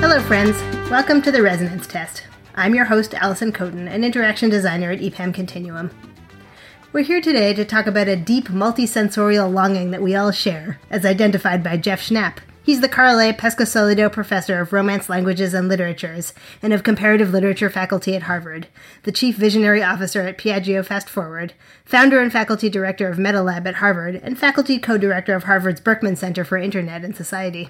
Hello, 0.00 0.20
friends. 0.20 0.56
Welcome 0.88 1.22
to 1.22 1.32
the 1.32 1.42
Resonance 1.42 1.88
Test. 1.88 2.22
I'm 2.54 2.72
your 2.72 2.84
host, 2.84 3.14
Alison 3.14 3.50
Kotin, 3.52 3.92
an 3.92 4.04
interaction 4.04 4.48
designer 4.48 4.92
at 4.92 5.00
EPAM 5.00 5.34
Continuum. 5.34 5.90
We're 6.92 7.02
here 7.02 7.20
today 7.20 7.52
to 7.54 7.64
talk 7.64 7.88
about 7.88 8.06
a 8.06 8.14
deep 8.14 8.46
multisensorial 8.46 9.52
longing 9.52 9.90
that 9.90 10.02
we 10.02 10.14
all 10.14 10.30
share, 10.30 10.78
as 10.88 11.04
identified 11.04 11.64
by 11.64 11.78
Jeff 11.78 12.00
Schnapp. 12.00 12.36
He's 12.64 12.80
the 12.80 12.88
Carl 12.88 13.20
A. 13.20 13.34
Pescosolido 13.34 14.10
Professor 14.10 14.58
of 14.58 14.72
Romance 14.72 15.10
Languages 15.10 15.52
and 15.52 15.68
Literatures 15.68 16.32
and 16.62 16.72
of 16.72 16.82
Comparative 16.82 17.30
Literature 17.30 17.68
faculty 17.68 18.16
at 18.16 18.22
Harvard, 18.22 18.68
the 19.02 19.12
Chief 19.12 19.36
Visionary 19.36 19.82
Officer 19.82 20.22
at 20.22 20.38
Piaggio 20.38 20.82
Fast 20.82 21.10
Forward, 21.10 21.52
founder 21.84 22.22
and 22.22 22.32
faculty 22.32 22.70
director 22.70 23.06
of 23.06 23.18
MetaLab 23.18 23.66
at 23.66 23.74
Harvard, 23.74 24.18
and 24.24 24.38
faculty 24.38 24.78
co-director 24.78 25.34
of 25.34 25.44
Harvard's 25.44 25.78
Berkman 25.78 26.16
Center 26.16 26.42
for 26.42 26.56
Internet 26.56 27.04
and 27.04 27.14
Society. 27.14 27.68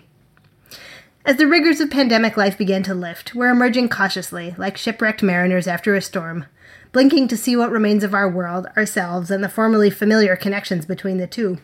As 1.24 1.38
the 1.38 1.49
rigors 1.49 1.80
of 1.80 1.91
pandemic 1.91 2.37
life 2.37 2.57
began 2.57 2.85
to 2.85 2.95
lift, 2.95 3.35
we're 3.35 3.51
emerging 3.51 3.88
cautiously, 3.88 4.55
like 4.57 4.77
shipwrecked 4.77 5.24
mariners 5.24 5.66
after 5.66 5.97
a 5.97 6.01
storm, 6.01 6.47
blinking 6.93 7.27
to 7.27 7.37
see 7.37 7.57
what 7.57 7.73
remains 7.73 8.05
of 8.05 8.15
our 8.15 8.30
world, 8.30 8.69
ourselves, 8.77 9.33
and 9.33 9.43
the 9.43 9.49
formerly 9.49 9.91
familiar 9.91 10.37
connections 10.37 10.87
between 10.87 11.19
the 11.19 11.27
two. 11.27 11.59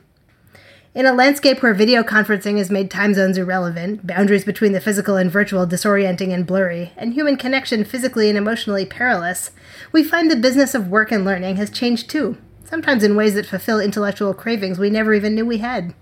In 0.92 1.06
a 1.06 1.12
landscape 1.12 1.62
where 1.62 1.72
video 1.72 2.02
conferencing 2.02 2.58
has 2.58 2.68
made 2.68 2.90
time 2.90 3.14
zones 3.14 3.38
irrelevant, 3.38 4.04
boundaries 4.04 4.44
between 4.44 4.72
the 4.72 4.80
physical 4.80 5.14
and 5.14 5.30
virtual 5.30 5.64
disorienting 5.64 6.34
and 6.34 6.44
blurry, 6.44 6.90
and 6.96 7.14
human 7.14 7.36
connection 7.36 7.84
physically 7.84 8.28
and 8.28 8.36
emotionally 8.36 8.84
perilous, 8.84 9.52
we 9.92 10.02
find 10.02 10.28
the 10.28 10.34
business 10.34 10.74
of 10.74 10.88
work 10.88 11.12
and 11.12 11.24
learning 11.24 11.54
has 11.54 11.70
changed 11.70 12.10
too, 12.10 12.36
sometimes 12.64 13.04
in 13.04 13.14
ways 13.14 13.34
that 13.34 13.46
fulfill 13.46 13.78
intellectual 13.78 14.34
cravings 14.34 14.80
we 14.80 14.90
never 14.90 15.14
even 15.14 15.32
knew 15.32 15.46
we 15.46 15.58
had. 15.58 15.94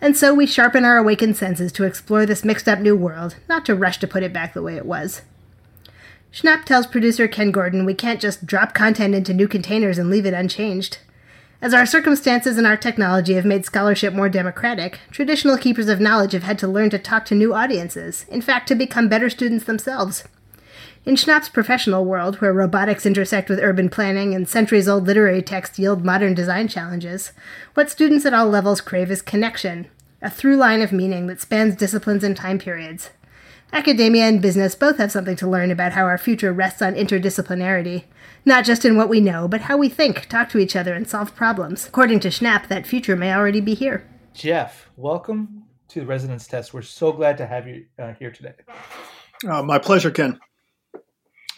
And 0.00 0.16
so 0.16 0.32
we 0.32 0.46
sharpen 0.46 0.82
our 0.86 0.96
awakened 0.96 1.36
senses 1.36 1.70
to 1.72 1.84
explore 1.84 2.24
this 2.24 2.42
mixed 2.42 2.66
up 2.66 2.78
new 2.78 2.96
world, 2.96 3.36
not 3.50 3.66
to 3.66 3.74
rush 3.74 3.98
to 3.98 4.08
put 4.08 4.22
it 4.22 4.32
back 4.32 4.54
the 4.54 4.62
way 4.62 4.76
it 4.76 4.86
was. 4.86 5.20
Schnapp 6.32 6.64
tells 6.64 6.86
producer 6.86 7.28
Ken 7.28 7.50
Gordon 7.50 7.84
we 7.84 7.92
can't 7.92 8.20
just 8.20 8.46
drop 8.46 8.72
content 8.72 9.14
into 9.14 9.34
new 9.34 9.46
containers 9.46 9.98
and 9.98 10.08
leave 10.08 10.24
it 10.24 10.32
unchanged. 10.32 10.98
As 11.62 11.72
our 11.72 11.86
circumstances 11.86 12.58
and 12.58 12.66
our 12.66 12.76
technology 12.76 13.34
have 13.34 13.46
made 13.46 13.64
scholarship 13.64 14.12
more 14.12 14.28
democratic, 14.28 15.00
traditional 15.10 15.56
keepers 15.56 15.88
of 15.88 16.00
knowledge 16.00 16.32
have 16.32 16.42
had 16.42 16.58
to 16.58 16.68
learn 16.68 16.90
to 16.90 16.98
talk 16.98 17.24
to 17.26 17.34
new 17.34 17.54
audiences, 17.54 18.26
in 18.28 18.42
fact, 18.42 18.68
to 18.68 18.74
become 18.74 19.08
better 19.08 19.30
students 19.30 19.64
themselves. 19.64 20.24
In 21.06 21.14
Schnapp's 21.14 21.48
professional 21.48 22.04
world, 22.04 22.36
where 22.36 22.52
robotics 22.52 23.06
intersect 23.06 23.48
with 23.48 23.60
urban 23.60 23.88
planning 23.88 24.34
and 24.34 24.46
centuries 24.46 24.88
old 24.88 25.06
literary 25.06 25.40
texts 25.40 25.78
yield 25.78 26.04
modern 26.04 26.34
design 26.34 26.68
challenges, 26.68 27.32
what 27.74 27.88
students 27.88 28.26
at 28.26 28.34
all 28.34 28.48
levels 28.48 28.80
crave 28.82 29.10
is 29.10 29.22
connection, 29.22 29.86
a 30.20 30.28
through 30.28 30.56
line 30.56 30.82
of 30.82 30.92
meaning 30.92 31.26
that 31.28 31.40
spans 31.40 31.76
disciplines 31.76 32.22
and 32.22 32.36
time 32.36 32.58
periods. 32.58 33.10
Academia 33.72 34.24
and 34.24 34.42
business 34.42 34.74
both 34.74 34.98
have 34.98 35.12
something 35.12 35.36
to 35.36 35.48
learn 35.48 35.70
about 35.70 35.92
how 35.92 36.04
our 36.04 36.18
future 36.18 36.52
rests 36.52 36.82
on 36.82 36.94
interdisciplinarity, 36.94 38.04
not 38.46 38.64
just 38.64 38.84
in 38.84 38.96
what 38.96 39.08
we 39.08 39.20
know, 39.20 39.48
but 39.48 39.62
how 39.62 39.76
we 39.76 39.88
think, 39.88 40.28
talk 40.28 40.48
to 40.50 40.58
each 40.58 40.76
other, 40.76 40.94
and 40.94 41.08
solve 41.08 41.34
problems. 41.34 41.88
According 41.88 42.20
to 42.20 42.28
Schnapp, 42.28 42.68
that 42.68 42.86
future 42.86 43.16
may 43.16 43.34
already 43.34 43.60
be 43.60 43.74
here. 43.74 44.08
Jeff, 44.32 44.88
welcome 44.96 45.64
to 45.88 46.00
the 46.00 46.06
Resonance 46.06 46.46
Test. 46.46 46.72
We're 46.72 46.82
so 46.82 47.12
glad 47.12 47.36
to 47.38 47.46
have 47.46 47.66
you 47.66 47.86
uh, 47.98 48.12
here 48.18 48.30
today. 48.30 48.54
Uh, 49.46 49.62
my 49.64 49.78
pleasure, 49.80 50.12
Ken. 50.12 50.38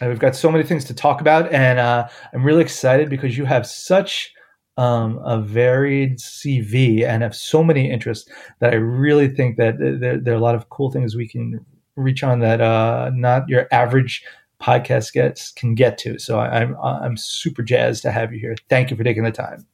And 0.01 0.09
we've 0.09 0.19
got 0.19 0.35
so 0.35 0.51
many 0.51 0.63
things 0.63 0.83
to 0.85 0.95
talk 0.95 1.21
about, 1.21 1.53
and 1.53 1.77
uh, 1.77 2.07
I'm 2.33 2.43
really 2.43 2.61
excited 2.61 3.09
because 3.09 3.37
you 3.37 3.45
have 3.45 3.67
such 3.67 4.33
um, 4.77 5.19
a 5.23 5.39
varied 5.39 6.17
CV 6.17 7.05
and 7.05 7.21
have 7.21 7.35
so 7.35 7.63
many 7.63 7.91
interests 7.91 8.31
that 8.61 8.73
I 8.73 8.77
really 8.77 9.27
think 9.27 9.57
that 9.57 9.77
there, 9.77 10.17
there, 10.17 10.33
are 10.33 10.37
a 10.37 10.41
lot 10.41 10.55
of 10.55 10.69
cool 10.69 10.89
things 10.89 11.15
we 11.15 11.27
can 11.27 11.63
reach 11.97 12.23
on 12.23 12.39
that 12.39 12.61
uh, 12.61 13.11
not 13.13 13.47
your 13.49 13.67
average 13.71 14.23
podcast 14.61 15.13
gets 15.13 15.51
can 15.51 15.75
get 15.75 15.97
to. 15.99 16.19
So 16.19 16.39
I, 16.39 16.61
I'm 16.61 16.75
I'm 16.77 17.17
super 17.17 17.63
jazzed 17.63 18.03
to 18.03 18.11
have 18.11 18.33
you 18.33 18.39
here. 18.39 18.55
Thank 18.69 18.91
you 18.91 18.97
for 18.97 19.03
taking 19.03 19.23
the 19.23 19.31
time. 19.31 19.65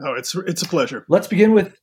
Oh, 0.00 0.14
it's 0.14 0.34
it's 0.34 0.62
a 0.62 0.68
pleasure. 0.68 1.04
Let's 1.08 1.28
begin 1.28 1.52
with 1.52 1.76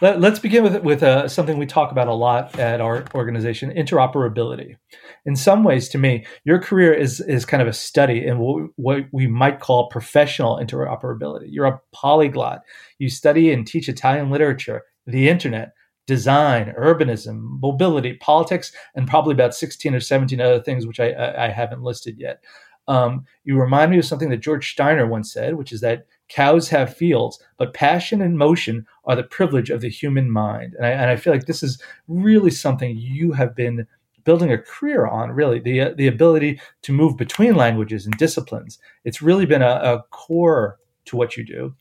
let, 0.00 0.22
us 0.22 0.38
begin 0.38 0.62
with 0.62 0.82
with 0.82 1.02
uh, 1.02 1.28
something 1.28 1.58
we 1.58 1.66
talk 1.66 1.90
about 1.90 2.08
a 2.08 2.12
lot 2.12 2.58
at 2.58 2.80
our 2.80 3.04
organization: 3.14 3.70
interoperability. 3.70 4.76
In 5.24 5.36
some 5.36 5.64
ways, 5.64 5.88
to 5.90 5.98
me, 5.98 6.26
your 6.44 6.58
career 6.58 6.92
is 6.92 7.20
is 7.20 7.46
kind 7.46 7.62
of 7.62 7.68
a 7.68 7.72
study 7.72 8.26
in 8.26 8.38
what, 8.38 8.70
what 8.76 9.04
we 9.12 9.26
might 9.26 9.60
call 9.60 9.88
professional 9.88 10.58
interoperability. 10.58 11.46
You're 11.48 11.66
a 11.66 11.80
polyglot. 11.92 12.62
You 12.98 13.08
study 13.08 13.52
and 13.52 13.66
teach 13.66 13.88
Italian 13.88 14.30
literature, 14.30 14.82
the 15.06 15.28
internet, 15.28 15.72
design, 16.06 16.72
urbanism, 16.78 17.60
mobility, 17.60 18.14
politics, 18.14 18.72
and 18.94 19.08
probably 19.08 19.32
about 19.32 19.54
16 19.54 19.94
or 19.94 20.00
17 20.00 20.40
other 20.40 20.60
things, 20.60 20.86
which 20.86 21.00
I, 21.00 21.10
I, 21.10 21.46
I 21.46 21.48
haven't 21.50 21.82
listed 21.82 22.16
yet. 22.18 22.42
Um, 22.88 23.24
you 23.44 23.58
remind 23.58 23.90
me 23.90 23.98
of 23.98 24.04
something 24.04 24.30
that 24.30 24.36
George 24.36 24.72
Steiner 24.72 25.06
once 25.06 25.32
said, 25.32 25.54
which 25.54 25.72
is 25.72 25.80
that 25.80 26.06
Cows 26.28 26.68
have 26.68 26.96
fields, 26.96 27.42
but 27.56 27.74
passion 27.74 28.20
and 28.20 28.38
motion 28.38 28.86
are 29.04 29.16
the 29.16 29.22
privilege 29.22 29.70
of 29.70 29.80
the 29.80 29.88
human 29.88 30.30
mind. 30.30 30.74
And 30.74 30.86
I, 30.86 30.90
and 30.90 31.10
I 31.10 31.16
feel 31.16 31.32
like 31.32 31.46
this 31.46 31.62
is 31.62 31.80
really 32.08 32.50
something 32.50 32.96
you 32.96 33.32
have 33.32 33.54
been 33.54 33.86
building 34.24 34.50
a 34.50 34.58
career 34.58 35.06
on, 35.06 35.30
really, 35.30 35.60
the, 35.60 35.80
uh, 35.80 35.90
the 35.96 36.08
ability 36.08 36.60
to 36.82 36.92
move 36.92 37.16
between 37.16 37.54
languages 37.54 38.06
and 38.06 38.16
disciplines. 38.18 38.78
It's 39.04 39.22
really 39.22 39.46
been 39.46 39.62
a, 39.62 39.80
a 39.82 40.04
core 40.10 40.78
to 41.06 41.16
what 41.16 41.36
you 41.36 41.44
do. 41.44 41.74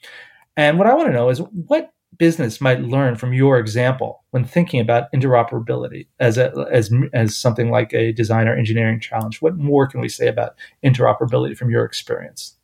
And 0.55 0.77
what 0.77 0.87
I 0.87 0.93
want 0.93 1.07
to 1.07 1.13
know 1.13 1.29
is 1.29 1.39
what 1.39 1.91
business 2.17 2.61
might 2.61 2.81
learn 2.81 3.15
from 3.15 3.33
your 3.33 3.57
example 3.57 4.23
when 4.31 4.45
thinking 4.45 4.79
about 4.79 5.11
interoperability 5.13 6.07
as 6.19 6.37
a, 6.37 6.67
as 6.71 6.91
as 7.13 7.35
something 7.37 7.69
like 7.69 7.93
a 7.93 8.11
design 8.11 8.47
or 8.47 8.55
engineering 8.55 8.99
challenge? 8.99 9.41
What 9.41 9.57
more 9.57 9.87
can 9.87 10.01
we 10.01 10.09
say 10.09 10.27
about 10.27 10.55
interoperability 10.83 11.57
from 11.57 11.69
your 11.69 11.85
experience? 11.85 12.55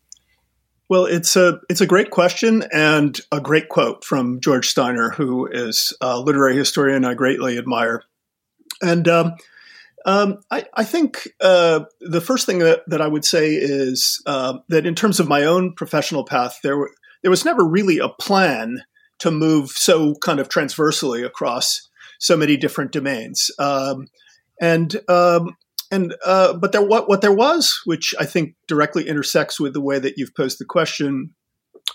Well, 0.89 1.05
it's 1.05 1.35
a 1.35 1.59
it's 1.69 1.81
a 1.81 1.87
great 1.87 2.11
question 2.11 2.65
and 2.73 3.19
a 3.31 3.39
great 3.39 3.69
quote 3.69 4.03
from 4.03 4.41
George 4.41 4.67
Steiner, 4.67 5.09
who 5.11 5.47
is 5.47 5.95
a 6.01 6.19
literary 6.19 6.57
historian 6.57 7.05
I 7.05 7.13
greatly 7.13 7.57
admire. 7.57 8.03
And 8.81 9.07
um, 9.07 9.35
um, 10.05 10.39
I, 10.49 10.65
I, 10.73 10.83
think 10.83 11.27
uh, 11.39 11.81
the 11.99 12.21
first 12.21 12.45
thing 12.45 12.59
that, 12.59 12.81
that, 12.87 13.01
I 13.01 13.07
would 13.07 13.23
say 13.23 13.53
is 13.53 14.21
uh, 14.25 14.57
that 14.69 14.87
in 14.87 14.95
terms 14.95 15.19
of 15.19 15.27
my 15.27 15.43
own 15.45 15.73
professional 15.73 16.25
path, 16.25 16.59
there 16.63 16.75
were, 16.75 16.91
there 17.21 17.29
was 17.29 17.45
never 17.45 17.63
really 17.63 17.99
a 17.99 18.09
plan 18.09 18.83
to 19.21 19.31
move 19.31 19.69
so 19.69 20.15
kind 20.15 20.39
of 20.39 20.49
transversely 20.49 21.23
across 21.23 21.87
so 22.19 22.35
many 22.35 22.57
different 22.57 22.91
domains. 22.91 23.51
Um, 23.59 24.07
and 24.59 24.95
um, 25.07 25.55
and 25.91 26.15
uh, 26.25 26.53
but 26.53 26.71
there 26.71 26.81
what 26.81 27.07
what 27.07 27.21
there 27.21 27.33
was, 27.33 27.81
which 27.85 28.15
I 28.19 28.25
think 28.25 28.55
directly 28.67 29.07
intersects 29.07 29.59
with 29.59 29.73
the 29.73 29.81
way 29.81 29.99
that 29.99 30.17
you've 30.17 30.35
posed 30.35 30.59
the 30.59 30.65
question, 30.65 31.31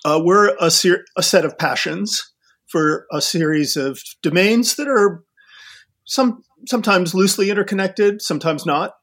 uh, 0.05 0.21
were 0.23 0.57
a, 0.61 0.71
ser- 0.71 1.05
a 1.17 1.23
set 1.23 1.45
of 1.45 1.59
passions 1.59 2.33
for 2.67 3.07
a 3.13 3.21
series 3.21 3.77
of 3.77 4.01
domains 4.23 4.77
that 4.77 4.89
are 4.89 5.25
some 6.05 6.43
sometimes 6.69 7.15
loosely 7.15 7.51
interconnected, 7.51 8.23
sometimes 8.23 8.67
not, 8.67 8.95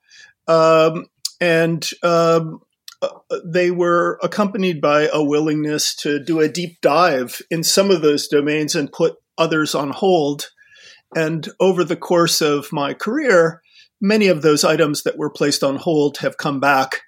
um, 0.47 1.07
and 1.41 1.89
um, 2.03 2.59
they 3.45 3.71
were 3.71 4.19
accompanied 4.21 4.81
by 4.81 5.09
a 5.11 5.23
willingness 5.23 5.95
to 5.95 6.23
do 6.23 6.39
a 6.39 6.49
deep 6.49 6.79
dive 6.81 7.41
in 7.49 7.63
some 7.63 7.91
of 7.91 8.01
those 8.01 8.27
domains 8.27 8.75
and 8.75 8.91
put 8.91 9.15
others 9.37 9.75
on 9.75 9.91
hold. 9.91 10.49
And 11.15 11.47
over 11.59 11.83
the 11.83 11.95
course 11.95 12.41
of 12.41 12.71
my 12.71 12.93
career, 12.93 13.61
many 14.01 14.27
of 14.27 14.41
those 14.41 14.63
items 14.63 15.03
that 15.03 15.17
were 15.17 15.29
placed 15.29 15.63
on 15.63 15.77
hold 15.77 16.17
have 16.17 16.37
come 16.37 16.59
back 16.59 17.01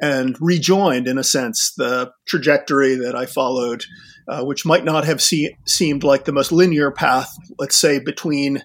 and 0.00 0.36
rejoined, 0.40 1.06
in 1.06 1.16
a 1.16 1.24
sense, 1.24 1.72
the 1.76 2.12
trajectory 2.26 2.96
that 2.96 3.14
I 3.14 3.26
followed, 3.26 3.84
uh, 4.28 4.44
which 4.44 4.66
might 4.66 4.84
not 4.84 5.04
have 5.04 5.22
see- 5.22 5.56
seemed 5.66 6.02
like 6.02 6.24
the 6.24 6.32
most 6.32 6.50
linear 6.50 6.90
path, 6.90 7.32
let's 7.58 7.76
say, 7.76 8.00
between 8.00 8.64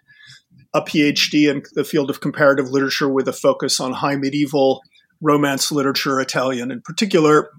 a 0.73 0.81
PhD 0.81 1.49
in 1.49 1.63
the 1.73 1.83
field 1.83 2.09
of 2.09 2.21
comparative 2.21 2.69
literature 2.69 3.07
with 3.07 3.27
a 3.27 3.33
focus 3.33 3.79
on 3.79 3.93
high 3.93 4.15
medieval 4.15 4.81
romance 5.21 5.71
literature, 5.71 6.19
Italian 6.19 6.71
in 6.71 6.81
particular, 6.81 7.49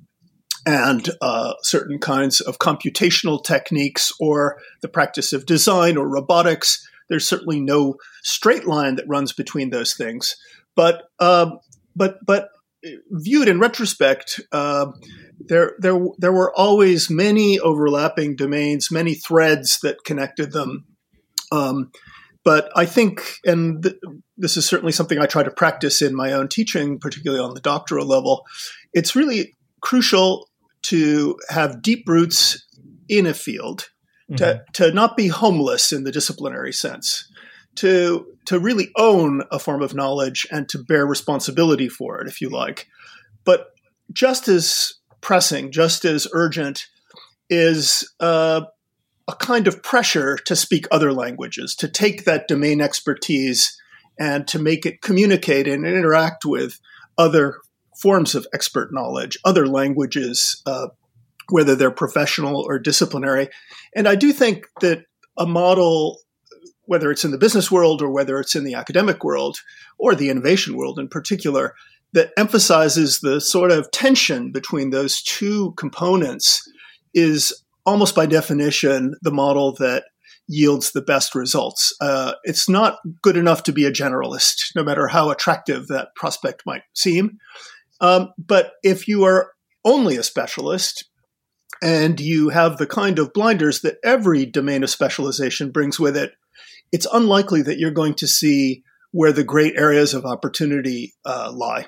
and 0.66 1.08
uh, 1.20 1.55
certain 1.62 1.99
kinds 1.99 2.40
of 2.40 2.58
computational 2.58 3.43
techniques 3.43 4.12
or 4.20 4.58
the 4.82 4.88
practice 4.88 5.32
of 5.32 5.46
design 5.46 5.96
or 5.96 6.08
robotics 6.08 6.84
there's 7.08 7.26
certainly 7.26 7.60
no 7.60 7.96
straight 8.22 8.66
line 8.66 8.96
that 8.96 9.08
runs 9.08 9.32
between 9.32 9.70
those 9.70 9.94
things. 9.94 10.37
But 10.76 11.05
um, 11.19 11.58
but 11.96 12.19
but 12.25 12.50
viewed 13.10 13.49
in 13.49 13.58
retrospect, 13.58 14.40
uh, 14.52 14.93
there 15.40 15.72
there 15.78 15.99
there 16.19 16.32
were 16.32 16.56
always 16.56 17.10
many 17.10 17.58
overlapping 17.58 18.37
domains, 18.37 18.90
many 18.90 19.14
threads 19.14 19.78
that 19.82 20.05
connected 20.05 20.52
them. 20.52 20.84
Um, 21.50 21.90
but 22.49 22.71
I 22.75 22.87
think, 22.87 23.41
and 23.45 23.83
th- 23.83 23.97
this 24.39 24.56
is 24.56 24.65
certainly 24.65 24.93
something 24.93 25.19
I 25.19 25.27
try 25.27 25.43
to 25.43 25.50
practice 25.50 26.00
in 26.00 26.15
my 26.15 26.33
own 26.33 26.49
teaching, 26.49 26.99
particularly 26.99 27.45
on 27.45 27.53
the 27.53 27.61
doctoral 27.61 28.06
level. 28.06 28.47
It's 28.95 29.15
really 29.15 29.55
crucial 29.83 30.49
to 30.85 31.37
have 31.50 31.83
deep 31.83 32.09
roots 32.09 32.67
in 33.06 33.27
a 33.27 33.35
field 33.35 33.91
mm-hmm. 34.31 34.37
to, 34.37 34.65
to 34.73 34.93
not 34.95 35.15
be 35.15 35.29
homeless 35.29 35.93
in 35.93 36.05
the 36.05 36.11
disciplinary 36.11 36.73
sense, 36.73 37.31
to, 37.75 38.27
to 38.47 38.59
really 38.59 38.93
own 38.97 39.43
a 39.53 39.59
form 39.59 39.83
of 39.83 39.94
knowledge 39.94 40.47
and 40.51 40.71
to 40.71 40.79
bear 40.79 41.05
responsibility 41.05 41.91
for 41.91 42.19
it, 42.23 42.29
if 42.29 42.41
you 42.41 42.49
like. 42.49 42.87
But 43.44 43.73
just 44.11 44.49
as 44.49 44.94
pressing, 45.21 45.71
just 45.71 46.06
as 46.06 46.27
urgent, 46.33 46.87
is 47.51 48.11
uh, 48.21 48.62
a 49.29 49.35
kind 49.35 49.69
of 49.69 49.83
pressure 49.83 50.37
to 50.39 50.57
speak 50.57 50.87
other 50.91 51.13
languages, 51.13 51.75
to 51.77 51.89
take 51.89 52.25
that 52.25 52.49
domain 52.49 52.81
expertise 52.81 53.79
and 54.19 54.49
to 54.49 54.59
make 54.59 54.87
it 54.87 55.03
communicate 55.03 55.69
and 55.69 55.87
interact 55.87 56.45
with 56.45 56.81
other 57.19 57.61
forms 58.01 58.35
of 58.35 58.47
expert 58.55 58.93
knowledge, 58.93 59.37
other 59.45 59.67
languages, 59.67 60.63
uh, 60.67 60.89
whether 61.51 61.75
they're 61.75 61.91
professional 61.91 62.65
or 62.67 62.79
disciplinary. 62.79 63.49
And 63.95 64.09
I 64.09 64.15
do 64.15 64.33
think 64.33 64.67
that 64.81 65.03
a 65.37 65.47
model, 65.47 66.21
whether 66.87 67.11
it's 67.11 67.25
in 67.25 67.31
the 67.31 67.39
business 67.39 67.71
world 67.71 68.01
or 68.01 68.11
whether 68.11 68.41
it's 68.41 68.55
in 68.55 68.65
the 68.65 68.75
academic 68.75 69.25
world 69.25 69.59
or 69.99 70.15
the 70.15 70.31
innovation 70.31 70.77
world 70.77 70.99
in 70.99 71.09
particular, 71.09 71.75
that 72.13 72.31
emphasizes 72.39 73.21
the 73.21 73.41
sort 73.41 73.71
of 73.71 73.91
tension 73.91 74.53
between 74.53 74.91
those 74.91 75.23
two 75.23 75.73
components 75.77 76.63
is 77.13 77.63
almost 77.88 78.14
by 78.14 78.26
definition 78.26 79.14
the 79.23 79.31
model 79.31 79.75
that 79.76 80.05
yields 80.46 80.93
the 80.93 81.02
best 81.02 81.35
results. 81.35 81.93
Uh, 82.00 82.32
it's 82.44 82.69
not 82.69 82.99
good 83.23 83.37
enough 83.37 83.62
to 83.62 83.73
be 83.73 83.85
a 83.85 83.93
generalist, 83.93 84.56
no 84.76 84.82
matter 84.82 85.08
how 85.08 85.31
attractive 85.31 85.88
that 85.88 86.08
prospect 86.14 86.62
might 86.67 86.82
seem. 86.94 87.38
Um, 88.00 88.32
but 88.38 88.73
if 88.82 89.08
you 89.08 89.25
are 89.25 89.52
only 89.85 90.17
a 90.17 90.23
specialist 90.23 91.08
and 91.82 92.20
you 92.20 92.50
have 92.50 92.76
the 92.76 92.87
kind 92.87 93.19
of 93.19 93.32
blinders 93.32 93.81
that 93.81 93.96
every 94.05 94.46
domain 94.46 94.82
of 94.82 94.91
specialization 94.91 95.70
brings 95.70 95.99
with 95.99 96.17
it, 96.17 96.32
it's 96.93 97.06
unlikely 97.12 97.62
that 97.62 97.79
you're 97.79 97.91
going 97.91 98.14
to 98.14 98.26
see 98.26 98.82
where 99.12 99.32
the 99.32 99.44
great 99.44 99.76
areas 99.76 100.14
of 100.14 100.25
opportunity 100.25 101.14
uh, 101.25 101.50
lie. 101.52 101.87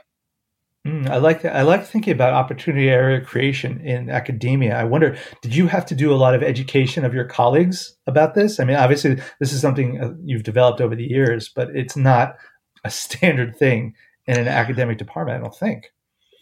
Mm, 0.86 1.10
I 1.10 1.18
like. 1.18 1.44
I 1.44 1.60
like 1.60 1.84
thinking 1.84 2.14
about 2.14 2.32
opportunity 2.32 2.88
area 2.88 3.20
creation 3.20 3.80
in 3.80 4.08
academia. 4.08 4.78
I 4.78 4.84
wonder, 4.84 5.18
did 5.42 5.54
you 5.54 5.66
have 5.66 5.84
to 5.86 5.94
do 5.94 6.10
a 6.10 6.16
lot 6.16 6.34
of 6.34 6.42
education 6.42 7.04
of 7.04 7.12
your 7.12 7.26
colleagues 7.26 7.96
about 8.06 8.34
this? 8.34 8.58
I 8.58 8.64
mean, 8.64 8.76
obviously, 8.76 9.20
this 9.40 9.52
is 9.52 9.60
something 9.60 10.00
uh, 10.00 10.14
you've 10.24 10.42
developed 10.42 10.80
over 10.80 10.96
the 10.96 11.04
years, 11.04 11.50
but 11.50 11.68
it's 11.76 11.96
not 11.96 12.36
a 12.82 12.90
standard 12.90 13.56
thing 13.56 13.94
in 14.26 14.38
an 14.38 14.48
academic 14.48 14.96
department. 14.96 15.38
I 15.38 15.42
don't 15.42 15.54
think. 15.54 15.92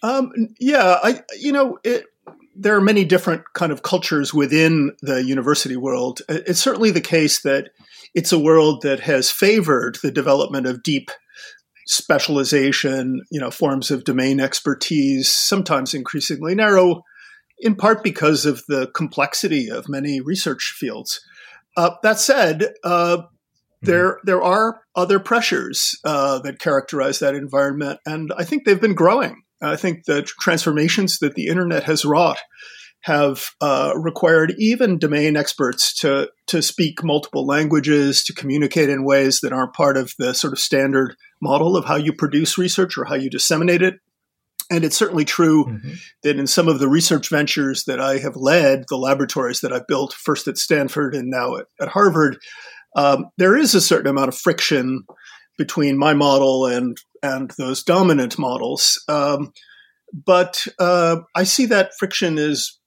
Um, 0.05 0.31
yeah, 0.61 0.99
I 1.03 1.23
you 1.37 1.51
know 1.51 1.79
it, 1.83 2.05
there 2.55 2.77
are 2.77 2.81
many 2.81 3.05
different 3.05 3.43
kind 3.55 3.73
of 3.73 3.83
cultures 3.83 4.33
within 4.33 4.93
the 5.03 5.25
university 5.25 5.77
world. 5.77 6.21
It's 6.29 6.61
certainly 6.61 6.93
the 6.93 7.01
case 7.01 7.41
that 7.43 7.71
it's 8.15 8.33
a 8.33 8.39
world 8.39 8.83
that 8.83 9.01
has 9.01 9.31
favored 9.31 9.99
the 10.03 10.13
development 10.13 10.67
of 10.67 10.83
deep 10.83 11.11
specialization, 11.89 13.23
you 13.31 13.41
know, 13.41 13.51
forms 13.51 13.91
of 13.91 14.05
domain 14.05 14.41
expertise, 14.41 15.33
sometimes 15.33 15.95
increasingly 15.95 16.55
narrow, 16.55 17.03
in 17.59 17.75
part 17.75 18.05
because 18.05 18.45
of 18.45 18.63
the 18.69 18.91
complexity 18.95 19.71
of 19.71 19.89
many 19.89 20.21
research 20.21 20.75
fields. 20.79 21.21
Uh, 21.77 21.91
that 22.03 22.21
said, 22.21 22.75
uh, 22.85 23.17
mm-hmm. 23.17 23.27
there 23.83 24.19
there 24.25 24.43
are 24.43 24.83
other 24.95 25.19
pressures 25.19 25.99
uh, 26.05 26.39
that 26.41 26.59
characterize 26.59 27.21
that 27.21 27.35
environment, 27.35 27.99
and 28.05 28.33
I 28.37 28.45
think 28.45 28.65
they've 28.65 28.81
been 28.81 28.95
growing. 28.95 29.43
I 29.61 29.77
think 29.77 30.05
the 30.05 30.23
transformations 30.23 31.19
that 31.19 31.35
the 31.35 31.49
internet 31.49 31.85
has 31.85 32.05
wrought 32.05 32.39
have 33.03 33.51
uh, 33.61 33.93
required 33.97 34.55
even 34.59 34.99
domain 34.99 35.37
experts 35.37 35.95
to 36.01 36.31
to 36.47 36.63
speak 36.63 37.05
multiple 37.05 37.47
languages, 37.47 38.25
to 38.25 38.35
communicate 38.35 38.89
in 38.89 39.05
ways 39.05 39.41
that 39.41 39.53
aren't 39.53 39.75
part 39.75 39.97
of 39.97 40.15
the 40.19 40.35
sort 40.35 40.53
of 40.53 40.59
standard 40.59 41.15
model 41.41 41.77
of 41.77 41.85
how 41.85 41.97
you 41.97 42.13
produce 42.13 42.59
research 42.59 42.99
or 42.99 43.05
how 43.05 43.15
you 43.15 43.31
disseminate 43.31 43.83
it. 43.83 43.95
And 44.71 44.85
it's 44.85 44.97
certainly 44.97 45.25
true 45.25 45.65
mm-hmm. 45.65 45.93
that 46.25 46.39
in 46.39 46.47
some 46.47 46.69
of 46.69 46.79
the 46.79 46.89
research 46.89 47.31
ventures 47.31 47.85
that 47.85 48.01
I 48.01 48.19
have 48.19 48.37
led, 48.37 48.85
the 48.89 48.99
laboratories 48.99 49.61
that 49.61 49.73
I've 49.73 49.87
built, 49.87 50.13
first 50.13 50.47
at 50.47 50.59
Stanford 50.59 51.15
and 51.15 51.31
now 51.31 51.57
at, 51.57 51.67
at 51.81 51.89
Harvard, 51.89 52.37
um, 52.97 53.31
there 53.39 53.57
is 53.57 53.75
a 53.75 53.81
certain 53.81 54.09
amount 54.09 54.29
of 54.29 54.37
friction 54.37 55.05
between 55.57 55.99
my 55.99 56.15
model 56.15 56.67
and 56.67 56.97
and 57.23 57.51
those 57.59 57.83
dominant 57.83 58.39
models. 58.39 59.03
Um, 59.09 59.53
but 60.13 60.67
uh, 60.79 61.17
I 61.35 61.45
see 61.45 61.67
that 61.67 61.93
friction 61.99 62.39
is 62.39 62.79